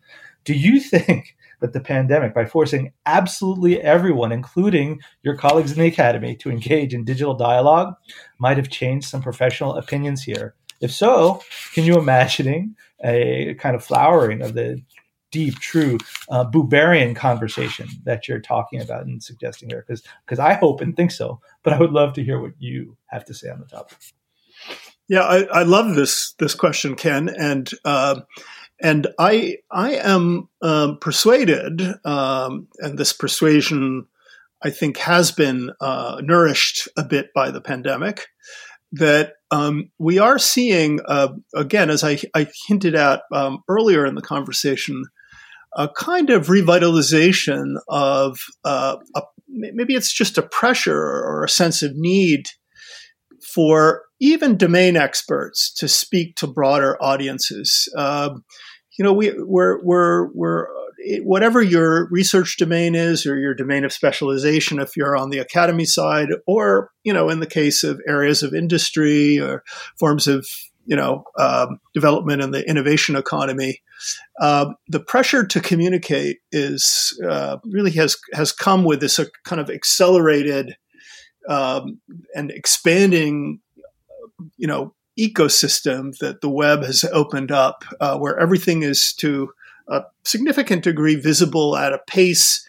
Do 0.45 0.55
you 0.55 0.79
think 0.95 1.37
that 1.59 1.73
the 1.73 1.81
pandemic, 1.81 2.35
by 2.35 2.45
forcing 2.45 2.93
absolutely 3.05 3.83
everyone, 3.83 4.31
including 4.31 5.01
your 5.25 5.37
colleagues 5.37 5.73
in 5.73 5.81
the 5.81 5.89
academy, 5.89 6.37
to 6.37 6.53
engage 6.53 6.95
in 6.95 7.05
digital 7.05 7.35
dialogue, 7.35 7.97
might 8.39 8.59
have 8.59 8.71
changed 8.71 9.09
some 9.09 9.21
professional 9.21 9.75
opinions 9.75 10.23
here? 10.23 10.55
If 10.81 10.93
so, 10.93 11.43
can 11.75 11.83
you 11.83 11.99
imagining 11.99 12.77
a 13.03 13.55
kind 13.59 13.75
of 13.75 13.85
flowering 13.85 14.43
of 14.43 14.55
the 14.55 14.81
deep, 15.31 15.59
true 15.61 15.99
uh, 16.31 16.45
Buberian 16.51 17.15
conversation 17.15 17.89
that 18.05 18.29
you're 18.29 18.41
talking 18.41 18.81
about 18.81 19.07
and 19.07 19.23
suggesting 19.23 19.71
here? 19.71 19.85
Because 19.87 20.03
because 20.27 20.39
I 20.39 20.55
hope 20.55 20.81
and 20.81 20.97
think 20.97 21.11
so, 21.11 21.41
but 21.63 21.73
I 21.73 21.79
would 21.79 21.93
love 21.93 22.15
to 22.15 22.25
hear 22.25 22.41
what 22.41 22.53
you 22.59 22.97
have 23.07 23.25
to 23.27 23.35
say 23.35 23.51
on 23.51 23.61
the 23.61 23.67
topic. 23.67 23.99
Yeah, 25.09 25.23
I, 25.23 25.45
I 25.45 25.63
love 25.63 25.95
this 25.95 26.33
this 26.39 26.55
question, 26.55 26.95
Ken, 26.95 27.29
and 27.29 27.71
uh, 27.85 28.21
and 28.81 29.07
I 29.19 29.59
I 29.71 29.93
am 29.95 30.49
um, 30.63 30.99
persuaded, 31.01 31.83
um, 32.05 32.69
and 32.79 32.99
this 32.99 33.13
persuasion 33.13 34.07
I 34.63 34.71
think 34.71 34.97
has 34.99 35.33
been 35.33 35.71
uh, 35.81 36.21
nourished 36.23 36.89
a 36.97 37.05
bit 37.05 37.31
by 37.35 37.51
the 37.51 37.61
pandemic. 37.61 38.27
that 38.93 39.35
um, 39.51 39.91
we 39.99 40.19
are 40.19 40.39
seeing, 40.39 41.01
uh, 41.07 41.29
again, 41.55 41.91
as 41.91 42.05
I, 42.05 42.19
I 42.35 42.47
hinted 42.67 42.95
at 42.95 43.23
um, 43.33 43.63
earlier 43.69 44.07
in 44.07 44.15
the 44.15 44.23
conversation, 44.23 45.05
a 45.79 45.89
kind 45.89 46.29
of 46.29 46.49
revitalization 46.49 47.77
of 47.89 48.41
uh, 48.65 48.97
a, 49.15 49.23
maybe 49.49 49.95
it's 49.95 50.13
just 50.13 50.37
a 50.37 50.43
pressure 50.43 51.01
or 51.01 51.45
a 51.45 51.49
sense 51.49 51.83
of 51.83 51.93
need 51.95 52.47
for 53.55 54.03
even 54.21 54.57
domain 54.57 54.97
experts 54.97 55.73
to 55.73 55.87
speak 55.87 56.35
to 56.35 56.49
broader 56.49 57.01
audiences. 57.01 57.89
Um, 57.97 58.45
you 58.99 59.05
know, 59.05 59.13
we, 59.13 59.33
we're, 59.39 59.81
we're, 59.85 60.27
we're, 60.33 60.67
whatever 61.23 61.63
your 61.63 62.09
research 62.11 62.57
domain 62.59 62.97
is 62.97 63.25
or 63.25 63.39
your 63.39 63.55
domain 63.55 63.85
of 63.85 63.93
specialization, 63.93 64.81
if 64.81 64.97
you're 64.97 65.17
on 65.17 65.31
the 65.31 65.39
academy 65.39 65.85
side, 65.85 66.29
or, 66.45 66.91
you 67.05 67.13
know, 67.13 67.31
in 67.31 67.39
the 67.39 67.47
case 67.47 67.85
of 67.85 68.01
areas 68.09 68.43
of 68.43 68.53
industry 68.53 69.39
or 69.39 69.63
forms 69.97 70.27
of, 70.27 70.45
you 70.89 70.97
know, 70.97 71.23
um, 71.39 71.79
development 71.93 72.41
in 72.41 72.51
the 72.51 72.67
innovation 72.67 73.15
economy, 73.15 73.83
uh, 74.41 74.73
the 74.89 74.99
pressure 74.99 75.47
to 75.47 75.61
communicate 75.61 76.39
is 76.51 77.17
uh, 77.29 77.59
really 77.65 77.91
has 77.91 78.17
has 78.33 78.53
come 78.53 78.85
with 78.85 79.01
this 79.01 79.19
uh, 79.19 79.27
kind 79.45 79.61
of 79.61 79.69
accelerated 79.69 80.79
um, 81.47 82.01
and 82.35 82.51
expanding, 82.51 83.61
you 84.57 84.67
know, 84.67 84.95
ecosystem 85.19 86.17
that 86.19 86.41
the 86.41 86.49
web 86.49 86.83
has 86.83 87.05
opened 87.13 87.53
up, 87.53 87.85
uh, 88.01 88.17
where 88.17 88.39
everything 88.39 88.83
is 88.83 89.13
to 89.13 89.51
a 89.89 90.05
significant 90.25 90.85
degree 90.85 91.17
visible 91.17 91.77
at 91.77 91.93
a 91.93 92.01
pace 92.07 92.67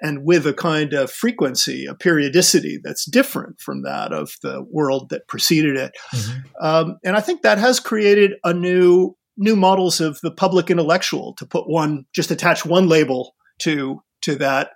and 0.00 0.24
with 0.24 0.46
a 0.46 0.52
kind 0.52 0.92
of 0.92 1.10
frequency, 1.10 1.86
a 1.86 1.94
periodicity 1.94 2.78
that's 2.82 3.04
different 3.04 3.60
from 3.60 3.82
that 3.82 4.12
of 4.12 4.32
the 4.42 4.64
world 4.70 5.08
that 5.10 5.28
preceded 5.28 5.76
it. 5.76 5.92
Mm-hmm. 6.14 6.38
Um, 6.60 6.98
and 7.04 7.16
I 7.16 7.20
think 7.20 7.42
that 7.42 7.58
has 7.58 7.80
created 7.80 8.32
a 8.44 8.52
new 8.52 9.16
new 9.38 9.56
models 9.56 10.00
of 10.00 10.18
the 10.22 10.30
public 10.30 10.70
intellectual 10.70 11.34
to 11.34 11.44
put 11.44 11.68
one 11.68 12.06
just 12.14 12.30
attach 12.30 12.64
one 12.64 12.88
label 12.88 13.34
to 13.58 14.00
to 14.22 14.34
that 14.34 14.70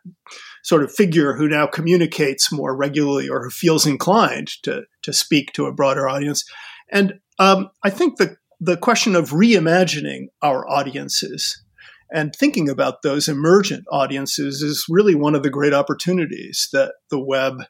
sort 0.62 0.82
of 0.82 0.92
figure 0.92 1.34
who 1.34 1.48
now 1.48 1.66
communicates 1.66 2.52
more 2.52 2.76
regularly 2.76 3.28
or 3.28 3.42
who 3.42 3.50
feels 3.50 3.86
inclined 3.86 4.48
to 4.62 4.82
to 5.02 5.12
speak 5.12 5.52
to 5.52 5.66
a 5.66 5.72
broader 5.72 6.08
audience. 6.08 6.44
And 6.92 7.14
um, 7.38 7.70
I 7.82 7.90
think 7.90 8.18
the 8.18 8.36
the 8.60 8.76
question 8.76 9.16
of 9.16 9.30
reimagining 9.30 10.26
our 10.42 10.68
audiences 10.68 11.62
and 12.12 12.34
thinking 12.34 12.68
about 12.68 13.02
those 13.02 13.28
emergent 13.28 13.84
audiences 13.90 14.62
is 14.62 14.86
really 14.88 15.14
one 15.14 15.34
of 15.34 15.42
the 15.42 15.50
great 15.50 15.74
opportunities 15.74 16.68
that 16.72 16.92
the 17.10 17.20
web 17.20 17.62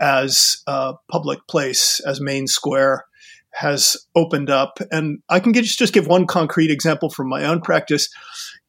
as 0.00 0.62
a 0.66 0.94
public 1.10 1.38
place, 1.48 2.00
as 2.00 2.20
main 2.20 2.46
square, 2.46 3.04
has 3.52 3.96
opened 4.16 4.50
up. 4.50 4.78
And 4.90 5.20
I 5.28 5.38
can 5.38 5.52
just, 5.52 5.78
just 5.78 5.94
give 5.94 6.08
one 6.08 6.26
concrete 6.26 6.70
example 6.70 7.08
from 7.08 7.28
my 7.28 7.44
own 7.44 7.60
practice. 7.60 8.08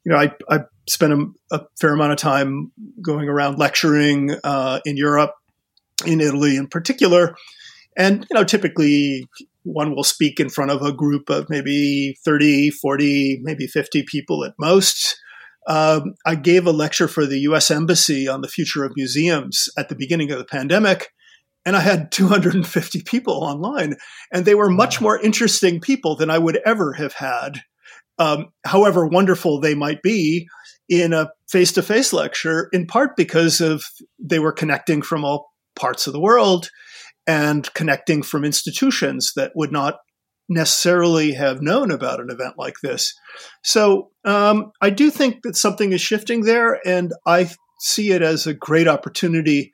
You 0.03 0.11
know, 0.11 0.19
I, 0.19 0.31
I 0.49 0.59
spent 0.87 1.13
a, 1.13 1.25
a 1.51 1.61
fair 1.79 1.93
amount 1.93 2.11
of 2.11 2.19
time 2.19 2.71
going 3.01 3.27
around 3.27 3.57
lecturing 3.57 4.35
uh, 4.43 4.81
in 4.85 4.97
Europe, 4.97 5.33
in 6.05 6.21
Italy 6.21 6.55
in 6.55 6.67
particular. 6.67 7.35
And, 7.97 8.27
you 8.29 8.35
know, 8.35 8.43
typically 8.43 9.27
one 9.65 9.95
will 9.95 10.03
speak 10.03 10.39
in 10.39 10.49
front 10.49 10.71
of 10.71 10.81
a 10.81 10.93
group 10.93 11.29
of 11.29 11.49
maybe 11.49 12.15
30, 12.23 12.69
40, 12.69 13.39
maybe 13.41 13.67
50 13.67 14.03
people 14.07 14.45
at 14.45 14.53
most. 14.59 15.19
Um, 15.67 16.13
I 16.25 16.35
gave 16.35 16.67
a 16.67 16.71
lecture 16.71 17.07
for 17.07 17.25
the 17.25 17.39
US 17.39 17.71
Embassy 17.71 18.27
on 18.27 18.41
the 18.41 18.47
future 18.47 18.85
of 18.85 18.93
museums 18.95 19.67
at 19.77 19.89
the 19.89 19.95
beginning 19.95 20.31
of 20.31 20.37
the 20.37 20.45
pandemic, 20.45 21.09
and 21.65 21.75
I 21.75 21.79
had 21.79 22.11
250 22.11 23.01
people 23.03 23.43
online, 23.43 23.95
and 24.31 24.45
they 24.45 24.55
were 24.55 24.69
much 24.69 25.01
more 25.01 25.19
interesting 25.19 25.81
people 25.81 26.15
than 26.15 26.29
I 26.29 26.37
would 26.37 26.59
ever 26.65 26.93
have 26.93 27.13
had, 27.13 27.61
um, 28.19 28.49
however 28.65 29.07
wonderful 29.07 29.59
they 29.59 29.73
might 29.73 30.03
be 30.03 30.47
in 30.87 31.13
a 31.13 31.31
face 31.49 31.71
to 31.73 31.81
face 31.81 32.13
lecture, 32.13 32.69
in 32.71 32.85
part 32.85 33.17
because 33.17 33.59
of 33.59 33.83
they 34.19 34.37
were 34.37 34.51
connecting 34.51 35.01
from 35.01 35.25
all 35.25 35.51
parts 35.75 36.05
of 36.05 36.13
the 36.13 36.21
world 36.21 36.69
and 37.27 37.73
connecting 37.73 38.23
from 38.23 38.45
institutions 38.45 39.33
that 39.35 39.51
would 39.55 39.71
not 39.71 39.97
necessarily 40.47 41.33
have 41.33 41.61
known 41.61 41.91
about 41.91 42.19
an 42.19 42.29
event 42.29 42.53
like 42.57 42.75
this. 42.83 43.13
So 43.63 44.11
um, 44.23 44.71
I 44.81 44.91
do 44.91 45.09
think 45.09 45.41
that 45.43 45.55
something 45.55 45.91
is 45.91 46.01
shifting 46.01 46.41
there, 46.41 46.79
and 46.85 47.13
I 47.25 47.49
see 47.79 48.11
it 48.11 48.21
as 48.21 48.45
a 48.45 48.53
great 48.53 48.87
opportunity. 48.87 49.71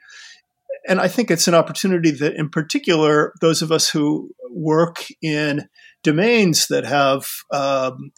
And 0.87 0.99
I 0.99 1.07
think 1.07 1.29
it's 1.29 1.47
an 1.47 1.53
opportunity 1.53 2.11
that, 2.11 2.35
in 2.35 2.49
particular, 2.49 3.33
those 3.41 3.61
of 3.61 3.71
us 3.71 3.89
who 3.89 4.31
work 4.49 5.05
in 5.21 5.67
domains 6.03 6.67
that 6.67 6.85
have 6.85 7.25
um, 7.51 8.11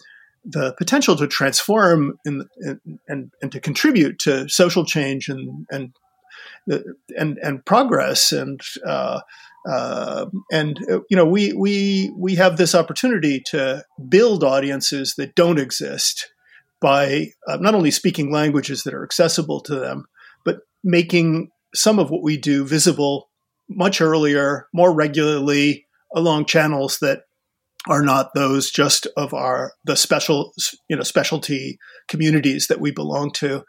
the 0.45 0.73
potential 0.77 1.15
to 1.15 1.27
transform 1.27 2.17
and, 2.25 2.43
and 3.07 3.51
to 3.51 3.59
contribute 3.59 4.19
to 4.19 4.47
social 4.49 4.86
change 4.86 5.29
and 5.29 5.65
and 5.69 5.93
and, 6.68 7.38
and 7.38 7.66
progress 7.66 8.32
and 8.32 8.61
uh, 8.86 9.22
uh, 9.70 10.26
and 10.51 10.80
uh, 10.91 10.99
you 11.09 11.16
know 11.16 11.26
we 11.26 11.53
we 11.53 12.14
we 12.18 12.36
have 12.36 12.57
this 12.57 12.76
opportunity 12.76 13.41
to 13.45 13.84
build 14.09 14.43
audiences 14.43 15.16
that 15.18 15.36
don't 15.36 15.59
exist 15.59 16.30
by 16.82 17.28
uh, 17.47 17.57
not 17.57 17.76
only 17.76 17.91
speaking 17.91 18.32
languages 18.32 18.84
that 18.84 18.93
are 18.93 19.05
accessible 19.05 19.61
to 19.61 19.76
them, 19.76 20.05
but 20.43 20.59
making 20.84 21.49
some 21.74 21.97
of 21.97 22.09
what 22.09 22.24
we 22.24 22.36
do 22.36 22.66
visible 22.66 23.30
much 23.70 24.01
earlier, 24.01 24.68
more 24.74 24.93
regularly 24.93 25.86
along 26.14 26.45
channels 26.45 26.99
that 26.99 27.22
are 27.89 28.01
not 28.01 28.34
those 28.34 28.71
just 28.71 29.07
of 29.17 29.34
our 29.34 29.73
the 29.84 29.95
special 29.95 30.53
you 30.88 30.95
know 30.95 31.03
specialty 31.03 31.77
communities 32.07 32.67
that 32.67 32.79
we 32.79 32.91
belong 32.91 33.31
to. 33.31 33.63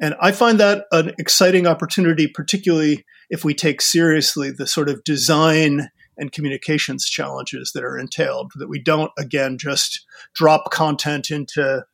And 0.00 0.14
i 0.20 0.32
find 0.32 0.58
that 0.60 0.86
an 0.92 1.12
exciting 1.18 1.66
opportunity 1.66 2.26
particularly 2.26 3.04
if 3.28 3.44
we 3.44 3.54
take 3.54 3.80
seriously 3.80 4.50
the 4.50 4.66
sort 4.66 4.88
of 4.88 5.04
design 5.04 5.90
and 6.16 6.32
communications 6.32 7.08
challenges 7.08 7.72
that 7.74 7.84
are 7.84 7.98
entailed 7.98 8.52
that 8.56 8.68
we 8.68 8.80
don't 8.80 9.12
again 9.18 9.56
just 9.58 10.04
drop 10.34 10.70
content 10.70 11.30
into 11.30 11.84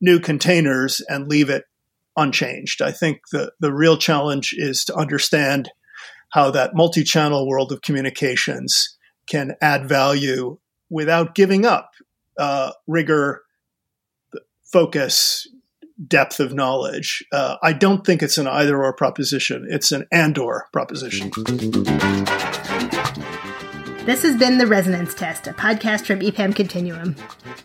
new 0.00 0.18
containers 0.18 1.00
and 1.08 1.28
leave 1.28 1.48
it 1.48 1.64
unchanged. 2.16 2.82
I 2.82 2.92
think 2.92 3.20
the 3.30 3.52
the 3.60 3.72
real 3.72 3.96
challenge 3.96 4.54
is 4.56 4.84
to 4.84 4.94
understand 4.94 5.70
how 6.30 6.50
that 6.50 6.74
multi-channel 6.74 7.46
world 7.48 7.72
of 7.72 7.82
communications 7.82 8.96
can 9.28 9.54
add 9.60 9.88
value 9.88 10.58
without 10.90 11.34
giving 11.34 11.64
up 11.64 11.92
uh, 12.38 12.72
rigor, 12.86 13.42
focus, 14.64 15.48
depth 16.06 16.40
of 16.40 16.52
knowledge. 16.52 17.24
Uh, 17.32 17.56
I 17.62 17.72
don't 17.72 18.04
think 18.04 18.22
it's 18.22 18.38
an 18.38 18.46
either 18.46 18.82
or 18.82 18.92
proposition. 18.92 19.66
It's 19.70 19.92
an 19.92 20.06
and 20.12 20.36
or 20.36 20.68
proposition. 20.72 21.30
This 24.04 24.22
has 24.22 24.36
been 24.36 24.58
The 24.58 24.68
Resonance 24.68 25.14
Test, 25.14 25.48
a 25.48 25.52
podcast 25.52 26.06
from 26.06 26.20
EPAM 26.20 26.54
Continuum. 26.54 27.14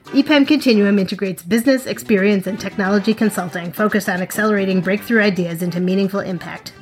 EPAM 0.05 0.47
Continuum 0.47 0.97
integrates 0.97 1.43
business, 1.43 1.85
experience, 1.85 2.47
and 2.47 2.59
technology 2.59 3.13
consulting 3.13 3.71
focused 3.71 4.09
on 4.09 4.21
accelerating 4.21 4.81
breakthrough 4.81 5.21
ideas 5.21 5.61
into 5.61 5.79
meaningful 5.79 6.19
impact. 6.19 6.73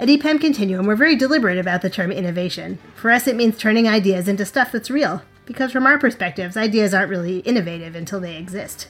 At 0.00 0.08
EPAM 0.08 0.40
Continuum, 0.40 0.86
we're 0.86 0.96
very 0.96 1.14
deliberate 1.14 1.58
about 1.58 1.82
the 1.82 1.90
term 1.90 2.10
innovation. 2.10 2.78
For 2.96 3.12
us, 3.12 3.28
it 3.28 3.36
means 3.36 3.56
turning 3.56 3.86
ideas 3.86 4.26
into 4.26 4.44
stuff 4.44 4.72
that's 4.72 4.90
real, 4.90 5.22
because 5.44 5.72
from 5.72 5.86
our 5.86 5.98
perspectives, 5.98 6.56
ideas 6.56 6.94
aren't 6.94 7.10
really 7.10 7.38
innovative 7.40 7.94
until 7.94 8.20
they 8.20 8.36
exist. 8.36 8.88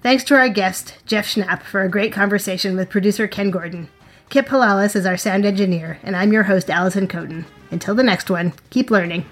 Thanks 0.00 0.22
to 0.24 0.36
our 0.36 0.48
guest, 0.48 0.94
Jeff 1.06 1.26
Schnapp, 1.26 1.62
for 1.62 1.82
a 1.82 1.88
great 1.88 2.12
conversation 2.12 2.76
with 2.76 2.90
producer 2.90 3.26
Ken 3.26 3.50
Gordon. 3.50 3.88
Kyp 4.30 4.46
Pilalas 4.46 4.94
is 4.94 5.06
our 5.06 5.16
sound 5.16 5.44
engineer, 5.44 5.98
and 6.02 6.14
I'm 6.14 6.32
your 6.32 6.44
host, 6.44 6.70
Alison 6.70 7.08
Kotin. 7.08 7.46
Until 7.70 7.94
the 7.94 8.02
next 8.02 8.30
one, 8.30 8.52
keep 8.70 8.90
learning. 8.90 9.24